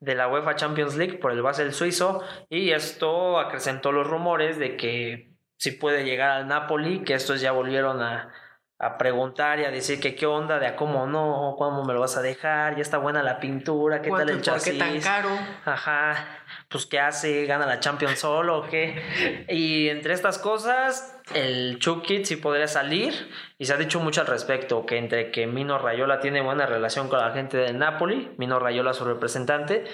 de 0.01 0.15
la 0.15 0.29
UEFA 0.29 0.55
Champions 0.57 0.99
League 0.99 1.17
por 1.17 1.33
el 1.33 1.41
Basel 1.41 1.73
suizo 1.73 2.23
y 2.51 2.73
esto 2.73 3.41
acrecentó 3.41 3.91
los 3.91 4.07
rumores 4.07 4.59
de 4.59 4.77
que 4.77 5.30
si 5.61 5.73
puede 5.73 6.05
llegar 6.05 6.31
al 6.31 6.49
Napoli, 6.49 7.05
que 7.05 7.13
estos 7.13 7.43
ya 7.43 7.53
volvieron 7.53 8.01
a, 8.03 8.33
a 8.79 8.97
preguntar 8.97 9.61
y 9.61 9.67
a 9.67 9.71
decir 9.71 10.01
que 10.01 10.15
qué 10.15 10.25
onda, 10.25 10.59
de 10.59 10.67
a 10.67 10.75
cómo 10.75 11.07
no, 11.07 11.55
cómo 11.59 11.85
me 11.85 11.93
lo 11.93 12.01
vas 12.01 12.17
a 12.17 12.23
dejar, 12.23 12.77
ya 12.77 12.81
está 12.81 12.97
buena 12.97 13.23
la 13.23 13.41
pintura, 13.41 14.01
qué 14.01 14.09
tal 14.09 14.31
el 14.31 14.41
chasis. 14.41 14.73
¿Por 14.73 14.89
qué 14.89 14.93
tan 14.93 15.01
caro? 15.03 15.29
Ajá, 15.67 16.45
pues 16.71 16.87
qué 16.87 16.99
hace, 16.99 17.45
gana 17.45 17.67
la 17.67 17.79
Champions 17.79 18.19
solo 18.19 18.61
o 18.61 18.69
qué. 18.69 19.45
Y 19.51 19.91
entre 19.91 20.15
estas 20.15 20.39
cosas, 20.39 21.21
el 21.35 21.79
Chucky 21.79 22.25
sí 22.25 22.37
podría 22.37 22.67
salir 22.67 23.13
y 23.59 23.67
se 23.67 23.75
ha 23.75 23.77
dicho 23.77 24.01
mucho 24.01 24.23
al 24.23 24.29
respecto, 24.29 24.87
que 24.87 24.97
entre 24.97 25.31
que 25.31 25.47
Mino 25.47 25.77
Rayola 25.77 26.21
tiene 26.21 26.41
buena 26.41 26.65
relación 26.65 27.11
con 27.11 27.19
la 27.19 27.33
gente 27.33 27.59
del 27.59 27.79
Napoli, 27.79 28.35
Mino 28.39 28.59
Rayola 28.59 28.95
su 28.95 29.05
representante, 29.05 29.85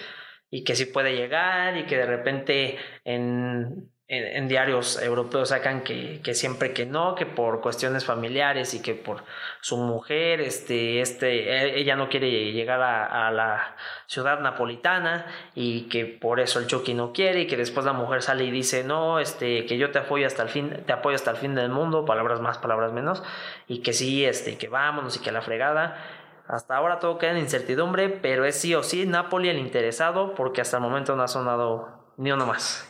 y 0.48 0.62
que 0.62 0.76
sí 0.76 0.86
puede 0.86 1.16
llegar 1.16 1.76
y 1.76 1.86
que 1.86 1.96
de 1.96 2.06
repente 2.06 2.78
en 3.02 3.90
en, 4.08 4.46
diarios 4.46 5.02
europeos 5.02 5.48
sacan 5.48 5.82
que, 5.82 6.20
que, 6.22 6.34
siempre 6.34 6.72
que 6.72 6.86
no, 6.86 7.16
que 7.16 7.26
por 7.26 7.60
cuestiones 7.60 8.04
familiares 8.04 8.72
y 8.74 8.80
que 8.80 8.94
por 8.94 9.24
su 9.60 9.76
mujer, 9.78 10.40
este, 10.40 11.00
este, 11.00 11.50
e, 11.50 11.80
ella 11.80 11.96
no 11.96 12.08
quiere 12.08 12.52
llegar 12.52 12.80
a, 12.82 13.30
la 13.32 13.74
ciudad 14.06 14.38
napolitana 14.40 15.26
y 15.56 15.88
que 15.88 16.06
por 16.06 16.38
eso 16.38 16.60
el 16.60 16.68
Chucky 16.68 16.94
no 16.94 17.12
quiere 17.12 17.40
y 17.42 17.46
que 17.48 17.56
después 17.56 17.84
la 17.84 17.92
mujer 17.92 18.22
sale 18.22 18.44
y 18.44 18.52
dice 18.52 18.84
no, 18.84 19.18
este, 19.18 19.66
que 19.66 19.76
yo 19.76 19.90
te 19.90 19.98
apoyo 19.98 20.26
hasta 20.26 20.44
el 20.44 20.50
fin, 20.50 20.84
te 20.86 20.92
apoyo 20.92 21.16
hasta 21.16 21.32
el 21.32 21.36
fin 21.36 21.56
del 21.56 21.70
mundo, 21.70 22.04
palabras 22.04 22.40
más, 22.40 22.58
palabras 22.58 22.92
menos, 22.92 23.24
y 23.66 23.82
que 23.82 23.92
sí, 23.92 24.24
este, 24.24 24.56
que 24.56 24.68
vámonos 24.68 25.16
y 25.16 25.20
que 25.20 25.32
la 25.32 25.42
fregada. 25.42 25.96
Hasta 26.46 26.76
ahora 26.76 27.00
todo 27.00 27.18
queda 27.18 27.32
en 27.32 27.38
incertidumbre, 27.38 28.08
pero 28.08 28.44
es 28.44 28.54
sí 28.54 28.72
o 28.76 28.84
sí 28.84 29.04
Napoli 29.04 29.48
el 29.48 29.58
interesado 29.58 30.36
porque 30.36 30.60
hasta 30.60 30.76
el 30.76 30.82
momento 30.84 31.16
no 31.16 31.24
ha 31.24 31.28
sonado 31.28 31.88
ni 32.16 32.30
uno 32.30 32.46
más 32.46 32.88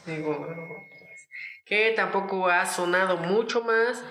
que 1.67 1.93
tampoco 1.95 2.49
ha 2.49 2.65
sonado 2.65 3.19
mucho 3.19 3.63
más. 3.63 4.03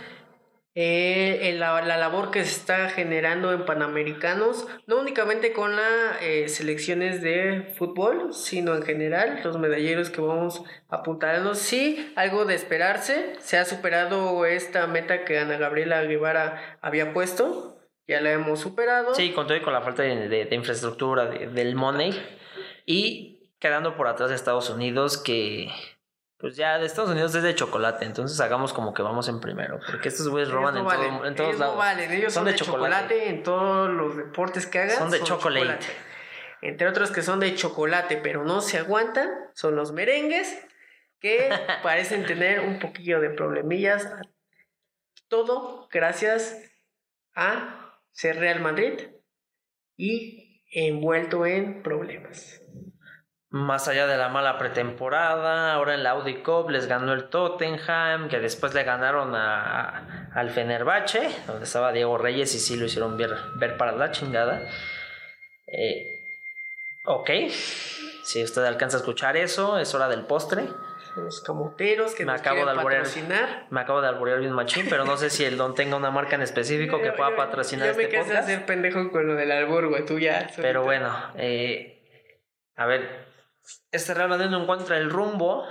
Eh, 0.78 1.56
la, 1.58 1.82
la, 1.84 1.96
labor 1.96 2.32
que 2.32 2.44
se 2.44 2.52
está 2.52 2.90
generando 2.90 3.54
en 3.54 3.64
Panamericanos, 3.64 4.68
no 4.88 5.00
únicamente 5.00 5.54
con 5.54 5.74
las 5.74 6.22
eh, 6.22 6.50
selecciones 6.50 7.22
de 7.22 7.74
fútbol, 7.78 8.34
sino 8.34 8.76
en 8.76 8.84
general, 8.84 9.40
los 9.42 9.58
medalleros 9.58 10.10
que 10.10 10.20
vamos 10.20 10.66
apuntando. 10.90 11.56
Sí, 11.56 12.12
algo 12.18 12.44
de 12.44 12.56
esperarse, 12.56 13.38
se 13.40 13.58
ha 13.58 13.64
superado 13.64 14.46
esta 14.46 14.86
meta 14.88 15.24
que 15.24 15.40
Ana 15.40 15.56
Gabriela 15.56 16.04
Guevara 16.04 16.78
había 16.82 17.14
puesto, 17.14 17.80
ya 18.06 18.20
la 18.20 18.34
hemos 18.34 18.60
superado. 18.60 19.16
Sí, 19.16 19.32
con 19.32 19.48
todo 19.48 19.56
y 19.56 19.62
con 19.62 19.72
la 19.72 19.82
falta 19.82 20.04
de, 20.04 20.28
de, 20.28 20.44
de 20.44 20.56
infraestructura, 20.56 21.28
del 21.28 21.76
money, 21.76 22.12
y 22.86 23.50
quedando 23.60 23.96
por 23.96 24.10
atrás 24.10 24.28
de 24.28 24.36
Estados 24.36 24.70
Unidos 24.70 25.18
que 25.18 25.70
pues 26.38 26.58
ya 26.58 26.78
de 26.78 26.86
Estados 26.86 27.12
Unidos 27.12 27.34
es 27.36 27.44
de 27.44 27.56
chocolate, 27.56 28.06
entonces 28.06 28.40
hagamos 28.42 28.74
como 28.74 28.94
que 28.94 29.02
vamos 29.02 29.30
en 29.30 29.40
primero, 29.40 29.80
porque 29.90 30.10
estos 30.10 30.28
güeyes 30.28 30.52
roban 30.52 30.76
en, 30.76 30.84
todo, 30.84 31.26
en, 31.26 31.36
todos 31.36 31.60
lados. 31.60 31.78
valen, 31.78 32.12
ellos 32.12 32.34
son, 32.34 32.46
de, 32.46 32.56
chocolate. 32.56 33.30
en 33.30 33.42
todos 33.42 33.90
los 33.90 34.18
deportes 34.18 34.68
que 34.68 34.80
hagan. 34.80 34.98
Son 34.98 35.12
de 35.12 35.22
chocolate. 35.22 35.86
Entre 36.62 36.88
otros 36.88 37.12
que 37.12 37.22
son 37.22 37.40
de 37.40 37.56
chocolate, 37.56 38.18
pero 38.18 38.44
no 38.44 38.60
se 38.62 38.78
aguantan, 38.78 39.30
son 39.54 39.76
los 39.76 39.94
merengues, 39.94 40.58
que 41.20 41.50
parecen 41.84 42.26
tener 42.26 42.60
un 42.60 42.80
poquillo 42.80 43.22
de 43.22 43.30
problemillas. 43.30 44.12
Todo 45.30 45.88
gracias 45.90 46.60
a 47.34 48.00
ser 48.12 48.40
Real 48.40 48.60
Madrid 48.60 49.00
y 49.96 50.64
envuelto 50.72 51.46
en 51.46 51.82
problemas 51.82 52.62
más 53.50 53.88
allá 53.88 54.08
de 54.08 54.18
la 54.18 54.30
mala 54.30 54.58
pretemporada, 54.58 55.74
ahora 55.74 55.94
en 55.94 56.04
la 56.04 56.12
Audi 56.12 56.36
Cup 56.36 56.70
les 56.70 56.88
ganó 56.88 57.14
el 57.14 57.30
Tottenham, 57.30 58.28
que 58.28 58.40
después 58.40 58.74
le 58.74 58.84
ganaron 58.84 59.34
a, 59.36 60.30
al 60.34 60.50
Fenerbahce, 60.50 61.30
donde 61.48 61.64
estaba 61.64 61.92
Diego 61.92 62.18
Reyes 62.18 62.54
y 62.56 62.60
sí 62.60 62.76
lo 62.76 62.86
hicieron 62.86 63.18
ver, 63.18 63.36
ver 63.56 63.78
para 63.78 63.94
la 63.94 64.12
chingada. 64.12 64.62
Eh, 65.68 66.22
ok, 67.06 67.30
si 68.24 68.44
usted 68.44 68.64
alcanza 68.66 68.98
a 68.98 69.00
escuchar 69.00 69.38
eso, 69.38 69.78
es 69.78 69.94
hora 69.94 70.10
del 70.10 70.26
postre. 70.26 70.68
Los 71.16 71.40
camoteros 71.42 72.14
que 72.14 72.26
me 72.26 72.34
acabo 72.34 72.66
de 72.66 72.76
patrocinar. 72.76 73.68
Me 73.70 73.80
acabo 73.80 74.02
de 74.02 74.10
alborear 74.10 74.40
bien 74.40 74.52
machín, 74.52 74.88
pero 74.90 75.06
no 75.06 75.16
sé 75.16 75.30
si 75.30 75.46
el 75.46 75.56
don 75.56 75.74
tenga 75.74 75.96
una 75.96 76.12
marca 76.12 76.36
en 76.36 76.42
específico 76.42 77.02
que 77.02 77.14
pueda 77.14 77.38
patrocinar 77.38 77.86
yo 77.86 77.92
este 77.92 78.10
me 78.10 78.18
podcast. 78.18 78.40
hacer 78.40 78.66
pendejo 78.66 79.10
con 79.12 79.26
lo 79.26 79.36
del 79.36 79.50
albur, 79.52 79.88
güey, 79.88 80.06
tú 80.06 80.20
ya. 80.20 80.50
Pero 80.58 80.84
bueno, 80.84 81.16
eh, 81.38 82.04
a 82.76 82.86
ver, 82.86 83.25
este 83.92 84.14
Real 84.14 84.30
Madrid 84.30 84.50
no 84.50 84.62
encuentra 84.62 84.98
el 84.98 85.10
rumbo 85.10 85.66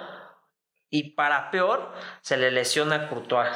y 0.91 1.15
para 1.15 1.51
peor 1.51 1.93
se 2.21 2.37
le 2.37 2.51
lesiona 2.51 3.09
Courtois. 3.09 3.51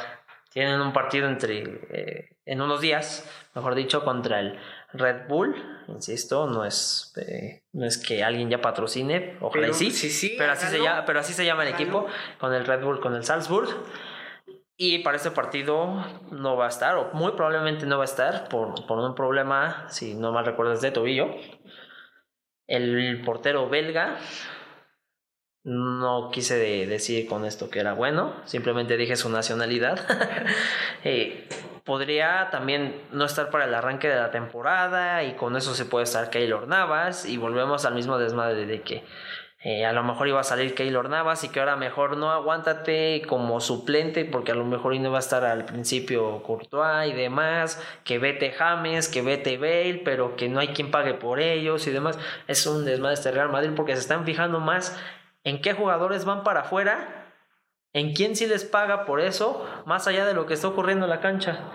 Tienen 0.51 0.81
un 0.81 0.93
partido 0.93 1.27
entre 1.27 1.61
eh, 1.91 2.37
en 2.45 2.61
unos 2.61 2.81
días, 2.81 3.29
mejor 3.53 3.75
dicho, 3.75 4.03
contra 4.03 4.39
el 4.39 4.59
Red 4.93 5.27
Bull. 5.27 5.55
Insisto, 5.87 6.47
no 6.47 6.65
es, 6.65 7.13
eh, 7.17 7.63
no 7.73 7.85
es 7.85 7.97
que 7.97 8.23
alguien 8.23 8.49
ya 8.49 8.59
patrocine, 8.59 9.37
ojalá 9.39 9.67
pero, 9.67 9.73
sí, 9.73 9.91
sí, 9.91 10.35
pero, 10.37 10.51
así 10.51 10.67
se 10.67 10.79
llama, 10.81 11.05
pero 11.05 11.19
así 11.19 11.33
se 11.33 11.45
llama 11.45 11.63
el 11.63 11.69
equipo, 11.69 12.07
con 12.39 12.53
el 12.53 12.65
Red 12.65 12.83
Bull, 12.83 12.99
con 12.99 13.15
el 13.15 13.23
Salzburg. 13.23 13.69
Y 14.75 14.99
para 14.99 15.17
este 15.17 15.31
partido 15.31 16.05
no 16.31 16.55
va 16.55 16.65
a 16.65 16.69
estar, 16.69 16.95
o 16.95 17.11
muy 17.13 17.33
probablemente 17.33 17.85
no 17.85 17.97
va 17.97 18.03
a 18.03 18.05
estar, 18.05 18.47
por, 18.47 18.87
por 18.87 18.97
un 18.97 19.13
problema, 19.13 19.85
si 19.89 20.15
no 20.15 20.31
mal 20.31 20.45
recuerdas, 20.45 20.81
de 20.81 20.91
tobillo. 20.91 21.35
El 22.69 23.21
portero 23.25 23.67
belga, 23.67 24.17
no 25.63 26.29
quise 26.31 26.57
decir 26.87 27.27
con 27.27 27.43
esto 27.43 27.69
que 27.69 27.79
era 27.79 27.93
bueno, 27.93 28.33
simplemente 28.45 28.95
dije 28.95 29.15
su 29.15 29.29
nacionalidad. 29.29 29.99
Eh, 31.05 31.47
podría 31.85 32.49
también 32.51 33.01
no 33.13 33.23
estar 33.23 33.49
para 33.49 33.63
el 33.63 33.73
arranque 33.73 34.09
de 34.09 34.17
la 34.17 34.31
temporada 34.31 35.23
y 35.23 35.35
con 35.35 35.55
eso 35.55 35.73
se 35.73 35.85
puede 35.85 36.03
estar 36.03 36.29
Keylor 36.29 36.67
Navas 36.67 37.25
y 37.25 37.37
volvemos 37.37 37.85
al 37.85 37.95
mismo 37.95 38.17
desmadre 38.17 38.65
de 38.65 38.81
que 38.81 39.05
eh, 39.61 39.85
a 39.85 39.93
lo 39.93 40.03
mejor 40.03 40.27
iba 40.27 40.39
a 40.39 40.43
salir 40.43 40.73
Keylor 40.73 41.09
Navas 41.09 41.43
y 41.43 41.49
que 41.49 41.59
ahora 41.59 41.75
mejor 41.75 42.17
no 42.17 42.31
aguántate 42.31 43.21
como 43.27 43.59
suplente 43.59 44.25
porque 44.25 44.53
a 44.53 44.55
lo 44.55 44.65
mejor 44.65 44.95
no 44.99 45.11
va 45.11 45.17
a 45.17 45.19
estar 45.19 45.43
al 45.43 45.65
principio 45.65 46.41
Courtois 46.43 47.11
y 47.11 47.13
demás, 47.13 47.83
que 48.03 48.19
vete 48.19 48.51
James, 48.51 49.07
que 49.09 49.21
vete 49.21 49.57
Bale, 49.57 50.01
pero 50.05 50.35
que 50.35 50.49
no 50.49 50.59
hay 50.59 50.69
quien 50.69 50.91
pague 50.91 51.13
por 51.13 51.39
ellos 51.39 51.87
y 51.87 51.91
demás. 51.91 52.17
Es 52.47 52.65
un 52.65 52.85
desmadre 52.85 53.15
este 53.15 53.31
Real 53.31 53.49
Madrid 53.49 53.71
porque 53.75 53.95
se 53.95 54.01
están 54.01 54.25
fijando 54.25 54.59
más 54.59 54.97
en 55.43 55.61
qué 55.61 55.73
jugadores 55.73 56.25
van 56.25 56.43
para 56.43 56.61
afuera 56.61 57.19
¿En 57.91 58.13
quién 58.13 58.35
sí 58.35 58.45
les 58.45 58.65
paga 58.65 59.05
por 59.05 59.19
eso, 59.19 59.65
más 59.87 60.07
allá 60.07 60.23
de 60.25 60.35
lo 60.35 60.45
que 60.45 60.53
está 60.53 60.67
ocurriendo 60.67 61.05
en 61.05 61.09
la 61.09 61.21
cancha? 61.21 61.71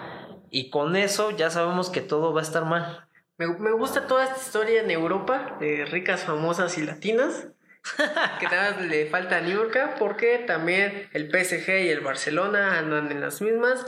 Y 0.49 0.71
con 0.71 0.95
eso 0.95 1.33
ya 1.33 1.51
sabemos 1.51 1.91
que 1.91 2.01
todo 2.01 2.33
va 2.33 2.41
a 2.41 2.45
estar 2.45 2.65
mal. 2.65 3.09
Me, 3.37 3.49
me 3.49 3.73
gusta 3.73 4.07
toda 4.07 4.23
esta 4.23 4.37
historia 4.37 4.83
en 4.83 4.93
Europa 4.93 5.57
de 5.59 5.85
ricas, 5.87 6.23
famosas 6.23 6.79
y 6.79 6.87
latinas. 6.87 7.49
que 8.41 8.47
nada 8.47 8.81
le 8.81 9.07
falta 9.07 9.37
a 9.37 9.47
York 9.47 9.97
porque 9.99 10.39
también 10.47 11.09
el 11.13 11.31
PSG 11.31 11.69
y 11.85 11.89
el 11.91 12.01
Barcelona 12.01 12.79
andan 12.79 13.11
en 13.11 13.21
las 13.21 13.41
mismas. 13.41 13.85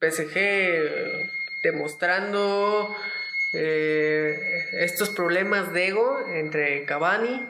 PSG 0.00 0.36
eh, 0.36 1.30
demostrando 1.62 2.94
eh, 3.52 4.34
estos 4.80 5.10
problemas 5.10 5.72
de 5.72 5.88
ego 5.88 6.18
entre 6.28 6.84
Cavani, 6.86 7.46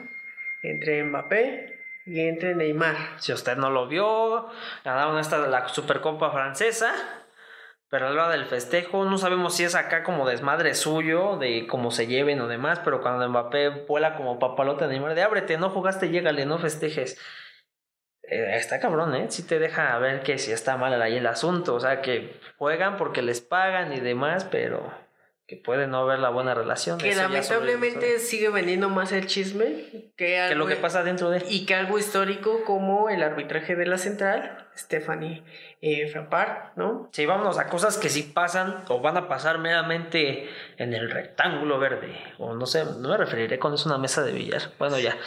entre 0.63 1.03
Mbappé 1.03 1.79
y 2.05 2.21
entre 2.21 2.55
Neymar. 2.55 2.97
Si 3.17 3.31
usted 3.31 3.57
no 3.57 3.69
lo 3.69 3.87
vio, 3.87 4.49
ganaron 4.83 5.19
esta 5.19 5.37
la 5.37 5.67
Supercopa 5.69 6.31
francesa, 6.31 6.93
pero 7.91 8.07
a 8.07 8.11
la 8.11 8.23
hora 8.23 8.31
del 8.31 8.45
festejo 8.45 9.03
no 9.03 9.17
sabemos 9.17 9.53
si 9.53 9.65
es 9.65 9.75
acá 9.75 10.01
como 10.01 10.25
desmadre 10.25 10.75
suyo, 10.75 11.35
de 11.35 11.67
cómo 11.67 11.91
se 11.91 12.07
lleven 12.07 12.39
o 12.39 12.47
demás, 12.47 12.79
pero 12.85 13.01
cuando 13.01 13.27
Mbappé 13.27 13.67
vuela 13.85 14.15
como 14.15 14.39
papalote 14.39 14.85
de 14.85 14.91
Neymar, 14.91 15.13
de 15.13 15.23
ábrete, 15.23 15.57
no 15.57 15.69
jugaste, 15.69 16.09
llégale, 16.09 16.45
no 16.45 16.57
festejes. 16.57 17.19
Eh, 18.23 18.55
está 18.55 18.79
cabrón, 18.79 19.13
¿eh? 19.13 19.25
Sí 19.29 19.43
te 19.45 19.59
deja 19.59 19.97
ver 19.99 20.23
que 20.23 20.37
si 20.37 20.53
está 20.53 20.77
mal 20.77 21.01
ahí 21.01 21.17
el 21.17 21.27
asunto, 21.27 21.75
o 21.75 21.81
sea, 21.81 22.01
que 22.01 22.39
juegan 22.57 22.95
porque 22.95 23.21
les 23.21 23.41
pagan 23.41 23.91
y 23.91 23.99
demás, 23.99 24.45
pero 24.45 24.93
que 25.51 25.57
puede 25.57 25.85
no 25.85 25.97
haber 25.97 26.19
la 26.19 26.29
buena 26.29 26.53
relación. 26.53 26.97
Que 26.97 27.13
lamentablemente 27.13 28.19
sigue 28.19 28.47
vendiendo 28.47 28.87
más 28.87 29.11
el 29.11 29.27
chisme 29.27 30.13
que, 30.15 30.55
lo 30.55 30.65
que 30.65 30.77
pasa 30.77 31.03
dentro 31.03 31.29
de... 31.29 31.43
Y 31.49 31.65
que 31.65 31.75
algo 31.75 31.99
histórico 31.99 32.63
como 32.63 33.09
el 33.09 33.21
arbitraje 33.21 33.75
de 33.75 33.85
la 33.85 33.97
central, 33.97 34.69
Stephanie 34.77 35.43
eh, 35.81 36.07
Frappard, 36.07 36.77
¿no? 36.77 37.09
Sí, 37.11 37.25
vámonos 37.25 37.59
a 37.59 37.67
cosas 37.67 37.97
que 37.97 38.07
sí 38.07 38.23
pasan 38.23 38.85
o 38.87 39.01
van 39.01 39.17
a 39.17 39.27
pasar 39.27 39.57
meramente 39.57 40.49
en 40.77 40.93
el 40.93 41.11
rectángulo 41.11 41.79
verde, 41.79 42.15
o 42.37 42.53
no 42.53 42.65
sé, 42.65 42.85
no 42.85 43.09
me 43.09 43.17
referiré 43.17 43.59
con 43.59 43.73
eso 43.73 43.89
a 43.89 43.95
una 43.95 44.01
mesa 44.01 44.23
de 44.23 44.31
billar. 44.31 44.61
Bueno, 44.79 44.99
ya. 44.99 45.17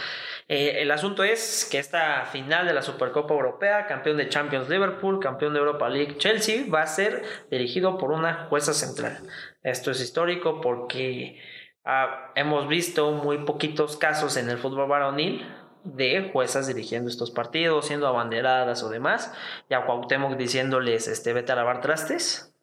Eh, 0.49 0.83
el 0.83 0.91
asunto 0.91 1.23
es 1.23 1.69
que 1.71 1.79
esta 1.79 2.25
final 2.27 2.67
de 2.67 2.73
la 2.73 2.81
Supercopa 2.83 3.35
Europea, 3.35 3.87
campeón 3.87 4.17
de 4.17 4.29
Champions 4.31 4.71
Liverpool, 4.71 5.21
campeón 5.21 5.53
de 5.53 5.59
Europa 5.59 5.89
League 5.91 6.17
Chelsea, 6.17 6.65
va 6.73 6.83
a 6.83 6.87
ser 6.87 7.23
dirigido 7.51 7.99
por 7.99 8.11
una 8.11 8.47
jueza 8.49 8.73
central. 8.73 9.19
Esto 9.65 9.91
es 9.91 10.01
histórico 10.01 10.61
porque 10.61 11.41
ah, 11.85 12.31
hemos 12.37 12.69
visto 12.69 13.11
muy 13.13 13.39
poquitos 13.39 13.97
casos 13.97 14.37
en 14.37 14.51
el 14.51 14.59
fútbol 14.59 14.89
varonil 14.89 15.45
de 15.85 16.31
juezas 16.33 16.67
dirigiendo 16.67 17.11
estos 17.11 17.31
partidos, 17.31 17.87
siendo 17.87 18.07
abanderadas 18.07 18.83
o 18.83 18.91
demás, 18.91 19.35
y 19.69 19.75
a 19.75 19.87
Cuauhtémoc 19.87 20.37
diciéndoles, 20.37 21.09
este, 21.09 21.33
vete 21.33 21.53
a 21.53 21.57
lavar 21.57 21.81
trastes. 21.81 22.55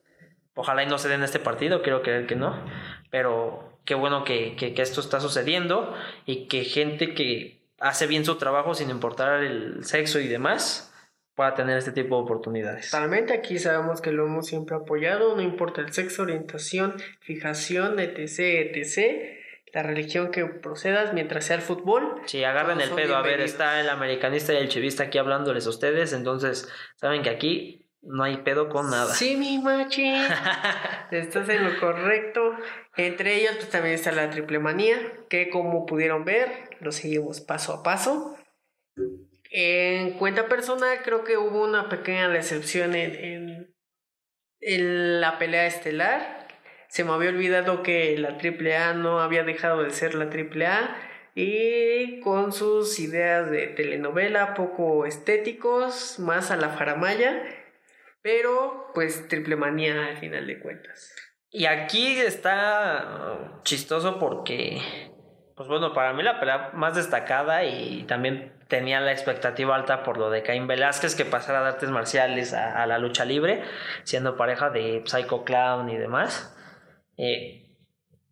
Ojalá 0.53 0.83
y 0.83 0.87
no 0.87 0.99
se 0.99 1.09
den 1.09 1.23
este 1.23 1.39
partido, 1.39 1.81
quiero 1.81 2.03
creer 2.03 2.27
que 2.27 2.35
no, 2.35 2.63
pero 3.09 3.79
qué 3.83 3.95
bueno 3.95 4.23
que, 4.23 4.55
que 4.55 4.79
esto 4.79 5.01
está 5.01 5.19
sucediendo 5.19 5.95
y 6.25 6.47
que 6.47 6.63
gente 6.65 7.15
que 7.15 7.63
hace 7.79 8.05
bien 8.05 8.25
su 8.25 8.35
trabajo 8.35 8.75
sin 8.75 8.89
importar 8.91 9.43
el 9.43 9.85
sexo 9.85 10.19
y 10.19 10.27
demás, 10.27 10.90
pueda 11.35 11.53
tener 11.53 11.77
este 11.77 11.91
tipo 11.91 12.17
de 12.17 12.23
oportunidades. 12.23 12.91
Totalmente, 12.91 13.33
aquí 13.33 13.59
sabemos 13.59 14.01
que 14.01 14.11
lo 14.11 14.25
hemos 14.25 14.47
siempre 14.47 14.75
apoyado, 14.75 15.35
no 15.35 15.41
importa 15.41 15.81
el 15.81 15.93
sexo, 15.93 16.23
orientación, 16.23 16.95
fijación, 17.19 17.99
etc., 17.99 18.39
etc., 18.75 19.37
la 19.73 19.83
religión 19.83 20.31
que 20.31 20.45
procedas 20.45 21.13
mientras 21.13 21.45
sea 21.45 21.55
el 21.55 21.61
fútbol. 21.61 22.21
Sí, 22.25 22.43
agarren 22.43 22.81
el 22.81 22.89
pedo, 22.89 23.15
a 23.15 23.21
ver, 23.21 23.39
está 23.39 23.79
el 23.79 23.89
americanista 23.89 24.53
y 24.53 24.57
el 24.57 24.67
chivista 24.67 25.03
aquí 25.03 25.17
hablándoles 25.17 25.65
a 25.65 25.69
ustedes, 25.69 26.11
entonces 26.11 26.67
saben 26.97 27.21
que 27.21 27.29
aquí 27.29 27.81
no 28.01 28.23
hay 28.23 28.37
pedo 28.37 28.67
con 28.67 28.89
nada. 28.89 29.13
Sí, 29.13 29.37
mi 29.37 29.59
machi. 29.59 30.11
Estás 31.11 31.47
en 31.49 31.63
lo 31.63 31.79
correcto. 31.79 32.55
Entre 32.97 33.35
ellos, 33.35 33.55
pues 33.57 33.69
también 33.69 33.95
está 33.95 34.11
la 34.11 34.29
triple 34.29 34.59
manía, 34.59 34.97
que 35.29 35.49
como 35.49 35.85
pudieron 35.85 36.25
ver, 36.25 36.49
lo 36.79 36.91
seguimos 36.91 37.41
paso 37.41 37.73
a 37.73 37.83
paso. 37.83 38.37
En 39.53 40.11
cuenta 40.11 40.47
personal, 40.47 40.99
creo 41.03 41.25
que 41.25 41.37
hubo 41.37 41.61
una 41.61 41.89
pequeña 41.89 42.29
decepción 42.29 42.95
en, 42.95 43.75
en, 44.61 45.19
la 45.19 45.37
pelea 45.37 45.65
estelar. 45.65 46.47
Se 46.87 47.03
me 47.03 47.11
había 47.11 47.31
olvidado 47.31 47.83
que 47.83 48.17
la 48.17 48.37
AAA 48.37 48.93
no 48.93 49.19
había 49.19 49.43
dejado 49.43 49.83
de 49.83 49.89
ser 49.89 50.15
la 50.15 50.25
AAA 50.25 50.95
y 51.35 52.21
con 52.21 52.53
sus 52.53 52.97
ideas 52.99 53.51
de 53.51 53.67
telenovela 53.67 54.53
poco 54.53 55.05
estéticos, 55.05 56.17
más 56.19 56.49
a 56.49 56.55
la 56.55 56.69
faramaya, 56.69 57.43
pero 58.21 58.89
pues 58.93 59.27
triple 59.27 59.57
manía 59.57 60.07
al 60.07 60.17
final 60.17 60.47
de 60.47 60.59
cuentas. 60.61 61.13
Y 61.49 61.65
aquí 61.65 62.17
está 62.19 63.59
chistoso 63.63 64.17
porque 64.17 64.81
pues 65.57 65.67
bueno, 65.67 65.93
para 65.93 66.13
mí 66.13 66.23
la 66.23 66.39
pelea 66.39 66.71
más 66.73 66.95
destacada 66.95 67.65
y 67.65 68.03
también 68.03 68.51
tenía 68.71 69.01
la 69.01 69.11
expectativa 69.11 69.75
alta 69.75 70.01
por 70.01 70.17
lo 70.17 70.29
de 70.29 70.43
Caín 70.43 70.65
Velázquez 70.65 71.13
que 71.13 71.25
pasara 71.25 71.61
de 71.61 71.67
artes 71.67 71.89
marciales 71.89 72.53
a, 72.53 72.85
la 72.87 72.99
lucha 72.99 73.25
libre, 73.25 73.65
siendo 74.05 74.37
pareja 74.37 74.69
de 74.69 75.03
Psycho 75.05 75.43
Clown 75.43 75.89
y 75.89 75.97
demás. 75.97 76.57
Eh, 77.17 77.75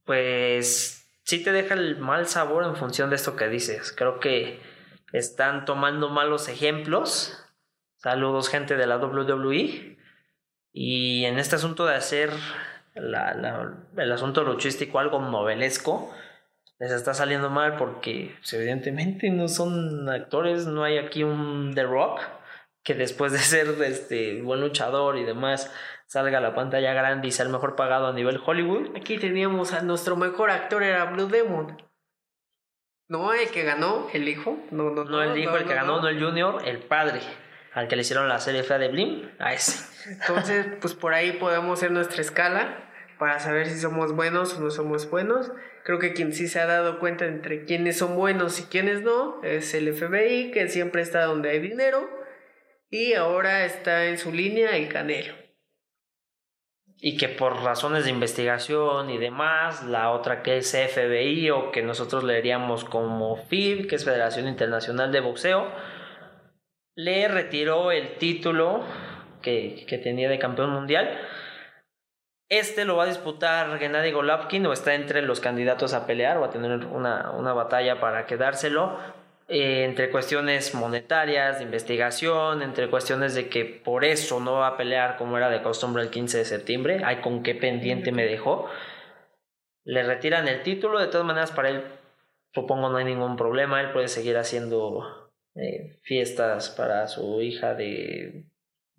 pues 0.06 1.12
sí 1.26 1.44
te 1.44 1.52
deja 1.52 1.74
el 1.74 1.98
mal 1.98 2.26
sabor 2.26 2.64
en 2.64 2.78
función 2.78 3.10
de 3.10 3.18
esto 3.18 3.36
que 3.36 3.50
dices. 3.50 3.92
Creo 3.92 4.22
que 4.22 4.62
están 5.12 5.66
tomando 5.66 6.08
malos 6.08 6.48
ejemplos. 6.48 7.38
Saludos 7.98 8.48
gente 8.48 8.78
de 8.78 8.88
la 8.88 8.96
WWE. 8.96 9.98
Y 10.72 11.26
en 11.26 11.38
este 11.38 11.58
asunto 11.58 11.86
de 11.86 11.96
hacer 11.96 12.32
el 12.96 14.12
asunto 14.14 14.46
luchístico 14.46 15.00
algo 15.00 15.20
novelesco, 15.20 16.16
les 16.80 16.92
está 16.92 17.14
saliendo 17.14 17.50
mal 17.50 17.76
porque 17.78 18.36
pues, 18.40 18.54
evidentemente 18.54 19.30
no 19.30 19.48
son 19.48 20.10
actores, 20.10 20.66
no 20.66 20.84
hay 20.84 20.98
aquí 20.98 21.24
un 21.24 21.74
The 21.76 21.84
Rock 21.84 22.22
que 22.84 22.96
después 22.96 23.32
de 23.34 23.40
ser 23.40 23.68
este 23.84 24.42
buen 24.42 24.62
luchador 24.62 25.18
y 25.18 25.26
demás 25.26 25.72
salga 26.08 26.40
a 26.40 26.42
la 26.42 26.56
pantalla 26.56 26.94
grande 26.94 27.28
y 27.28 27.32
sea 27.32 27.46
el 27.46 27.52
mejor 27.52 27.76
pagado 27.76 28.08
a 28.08 28.14
nivel 28.14 28.42
Hollywood. 28.44 28.96
Aquí 28.96 29.18
teníamos 29.18 29.74
a 29.74 29.82
nuestro 29.82 30.16
mejor 30.16 30.50
actor 30.50 30.82
era 30.82 31.06
Blue 31.06 31.28
Demon. 31.28 31.78
No 33.10 33.34
el 33.34 33.50
que 33.50 33.64
ganó, 33.64 34.08
el 34.14 34.28
hijo. 34.28 34.58
No, 34.72 34.92
no, 34.92 35.04
no, 35.04 35.22
el 35.22 35.38
hijo, 35.38 35.58
el 35.58 35.66
que 35.66 35.74
ganó, 35.74 36.00
no 36.00 36.08
el 36.08 36.24
junior, 36.24 36.62
el 36.68 36.80
padre. 36.80 37.22
Al 37.74 37.88
que 37.88 37.96
le 37.96 38.02
hicieron 38.02 38.30
la 38.30 38.40
serie 38.40 38.64
fea 38.64 38.78
de 38.78 38.88
Blim, 38.88 39.32
a 39.40 39.54
ese. 39.54 40.12
Entonces, 40.12 40.68
pues 40.80 40.94
por 40.94 41.14
ahí 41.14 41.34
podemos 41.34 41.78
hacer 41.78 41.92
nuestra 41.92 42.22
escala 42.22 42.89
para 43.20 43.40
saber 43.40 43.68
si 43.68 43.78
somos 43.78 44.16
buenos 44.16 44.56
o 44.56 44.62
no 44.62 44.72
somos 44.72 45.10
buenos. 45.10 45.52
Creo 45.84 46.00
que 46.00 46.14
quien 46.14 46.34
sí 46.34 46.48
se 46.48 46.60
ha 46.60 46.66
dado 46.66 47.00
cuenta 47.00 47.26
entre 47.26 47.66
quiénes 47.66 47.98
son 47.98 48.16
buenos 48.16 48.60
y 48.60 48.64
quiénes 48.64 49.02
no 49.02 49.44
es 49.44 49.74
el 49.74 49.94
FBI, 49.94 50.52
que 50.52 50.70
siempre 50.70 51.02
está 51.02 51.26
donde 51.26 51.50
hay 51.50 51.60
dinero, 51.60 52.10
y 52.90 53.14
ahora 53.14 53.66
está 53.66 54.06
en 54.06 54.18
su 54.18 54.32
línea 54.32 54.78
el 54.78 54.88
Canelo. 54.88 55.34
Y 57.02 57.18
que 57.18 57.30
por 57.30 57.62
razones 57.62 58.06
de 58.06 58.10
investigación 58.10 59.10
y 59.10 59.18
demás, 59.18 59.84
la 59.84 60.12
otra 60.12 60.42
que 60.42 60.58
es 60.58 60.72
FBI 60.72 61.50
o 61.50 61.72
que 61.72 61.82
nosotros 61.82 62.24
leeríamos 62.24 62.84
como 62.84 63.38
FIB, 63.48 63.88
que 63.88 63.96
es 63.96 64.06
Federación 64.06 64.48
Internacional 64.48 65.12
de 65.12 65.20
Boxeo, 65.20 65.72
le 66.96 67.28
retiró 67.28 67.92
el 67.92 68.18
título 68.18 68.84
que, 69.42 69.86
que 69.88 69.98
tenía 69.98 70.30
de 70.30 70.40
campeón 70.40 70.72
mundial 70.72 71.18
este 72.50 72.86
lo 72.86 72.98
va 72.98 73.04
a 73.04 73.08
disputar 73.08 73.78
Gennady 73.80 74.12
Golovkin 74.12 74.66
o 74.66 74.74
está 74.74 74.96
entre 74.96 75.22
los 75.22 75.40
candidatos 75.40 75.94
a 75.94 76.06
pelear 76.06 76.38
o 76.38 76.46
a 76.46 76.50
tener 76.50 76.86
una, 76.86 77.32
una 77.32 77.54
batalla 77.54 78.00
para 78.00 78.26
quedárselo. 78.26 78.98
Eh, 79.48 79.84
entre 79.84 80.12
cuestiones 80.12 80.76
monetarias, 80.76 81.58
de 81.58 81.64
investigación, 81.64 82.62
entre 82.62 82.90
cuestiones 82.90 83.34
de 83.34 83.50
que 83.50 83.66
por 83.66 84.06
eso 84.06 84.40
no 84.40 84.54
va 84.54 84.68
a 84.68 84.78
pelear 84.78 85.18
como 85.18 85.38
era 85.38 85.50
de 85.50 85.64
costumbre 85.64 86.04
el 86.04 86.10
15 86.10 86.40
de 86.40 86.46
septiembre. 86.46 87.02
Hay 87.04 87.22
con 87.22 87.42
qué 87.42 87.56
pendiente 87.56 88.12
me 88.12 88.26
dejó. 88.26 88.70
Le 89.86 90.04
retiran 90.04 90.48
el 90.48 90.62
título, 90.62 91.00
de 91.00 91.08
todas 91.08 91.26
maneras 91.26 91.52
para 91.52 91.70
él 91.70 91.84
supongo 92.54 92.90
no 92.90 92.98
hay 92.98 93.06
ningún 93.06 93.36
problema, 93.36 93.82
él 93.82 93.92
puede 93.92 94.08
seguir 94.08 94.38
haciendo 94.38 95.32
eh, 95.56 96.00
fiestas 96.02 96.70
para 96.70 97.08
su 97.08 97.42
hija 97.42 97.74
de 97.76 98.46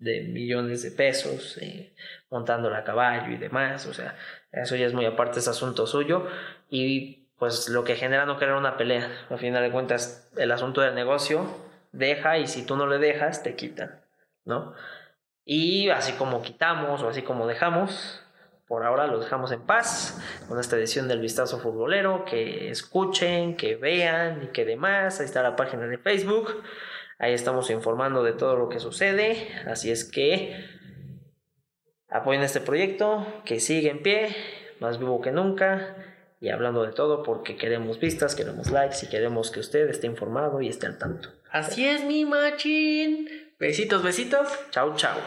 de 0.01 0.23
millones 0.23 0.81
de 0.81 0.91
pesos, 0.91 1.57
eh, 1.61 1.93
montándola 2.29 2.79
a 2.79 2.83
caballo 2.83 3.31
y 3.31 3.37
demás, 3.37 3.85
o 3.85 3.93
sea, 3.93 4.17
eso 4.51 4.75
ya 4.75 4.87
es 4.87 4.93
muy 4.93 5.05
aparte, 5.05 5.39
es 5.39 5.47
asunto 5.47 5.87
suyo. 5.87 6.27
Y 6.69 7.27
pues 7.37 7.69
lo 7.69 7.83
que 7.83 7.95
genera 7.95 8.25
no 8.25 8.37
querer 8.37 8.55
una 8.55 8.77
pelea, 8.77 9.09
al 9.29 9.37
final 9.39 9.63
de 9.63 9.71
cuentas 9.71 10.29
el 10.37 10.51
asunto 10.51 10.81
del 10.81 10.95
negocio 10.95 11.45
deja 11.91 12.37
y 12.37 12.47
si 12.47 12.65
tú 12.65 12.75
no 12.75 12.87
le 12.87 12.97
dejas 12.97 13.43
te 13.43 13.55
quitan, 13.55 14.01
¿no? 14.43 14.73
Y 15.45 15.89
así 15.89 16.13
como 16.13 16.41
quitamos 16.41 17.01
o 17.01 17.09
así 17.09 17.21
como 17.21 17.47
dejamos, 17.47 18.23
por 18.67 18.83
ahora 18.83 19.05
lo 19.05 19.19
dejamos 19.19 19.51
en 19.51 19.61
paz 19.61 20.19
con 20.47 20.59
esta 20.59 20.77
edición 20.77 21.07
del 21.07 21.19
Vistazo 21.19 21.59
Futbolero, 21.59 22.25
que 22.25 22.69
escuchen, 22.69 23.55
que 23.55 23.75
vean 23.75 24.43
y 24.43 24.47
que 24.47 24.65
demás, 24.65 25.19
ahí 25.19 25.25
está 25.25 25.43
la 25.43 25.55
página 25.55 25.87
de 25.87 25.97
Facebook 25.97 26.63
Ahí 27.21 27.33
estamos 27.33 27.69
informando 27.69 28.23
de 28.23 28.33
todo 28.33 28.55
lo 28.55 28.67
que 28.67 28.79
sucede. 28.79 29.47
Así 29.67 29.91
es 29.91 30.05
que 30.05 30.65
apoyen 32.09 32.41
este 32.41 32.61
proyecto, 32.61 33.27
que 33.45 33.59
sigue 33.59 33.91
en 33.91 34.01
pie, 34.01 34.35
más 34.79 34.97
vivo 34.97 35.21
que 35.21 35.31
nunca. 35.31 35.97
Y 36.39 36.49
hablando 36.49 36.81
de 36.81 36.93
todo 36.93 37.21
porque 37.21 37.57
queremos 37.57 37.99
vistas, 37.99 38.33
queremos 38.33 38.71
likes 38.71 39.05
y 39.05 39.09
queremos 39.09 39.51
que 39.51 39.59
usted 39.59 39.87
esté 39.87 40.07
informado 40.07 40.61
y 40.61 40.67
esté 40.67 40.87
al 40.87 40.97
tanto. 40.97 41.29
Así 41.51 41.87
es, 41.87 42.03
mi 42.03 42.25
machín. 42.25 43.29
Besitos, 43.59 44.01
besitos. 44.01 44.47
Chau, 44.71 44.95
chau. 44.95 45.19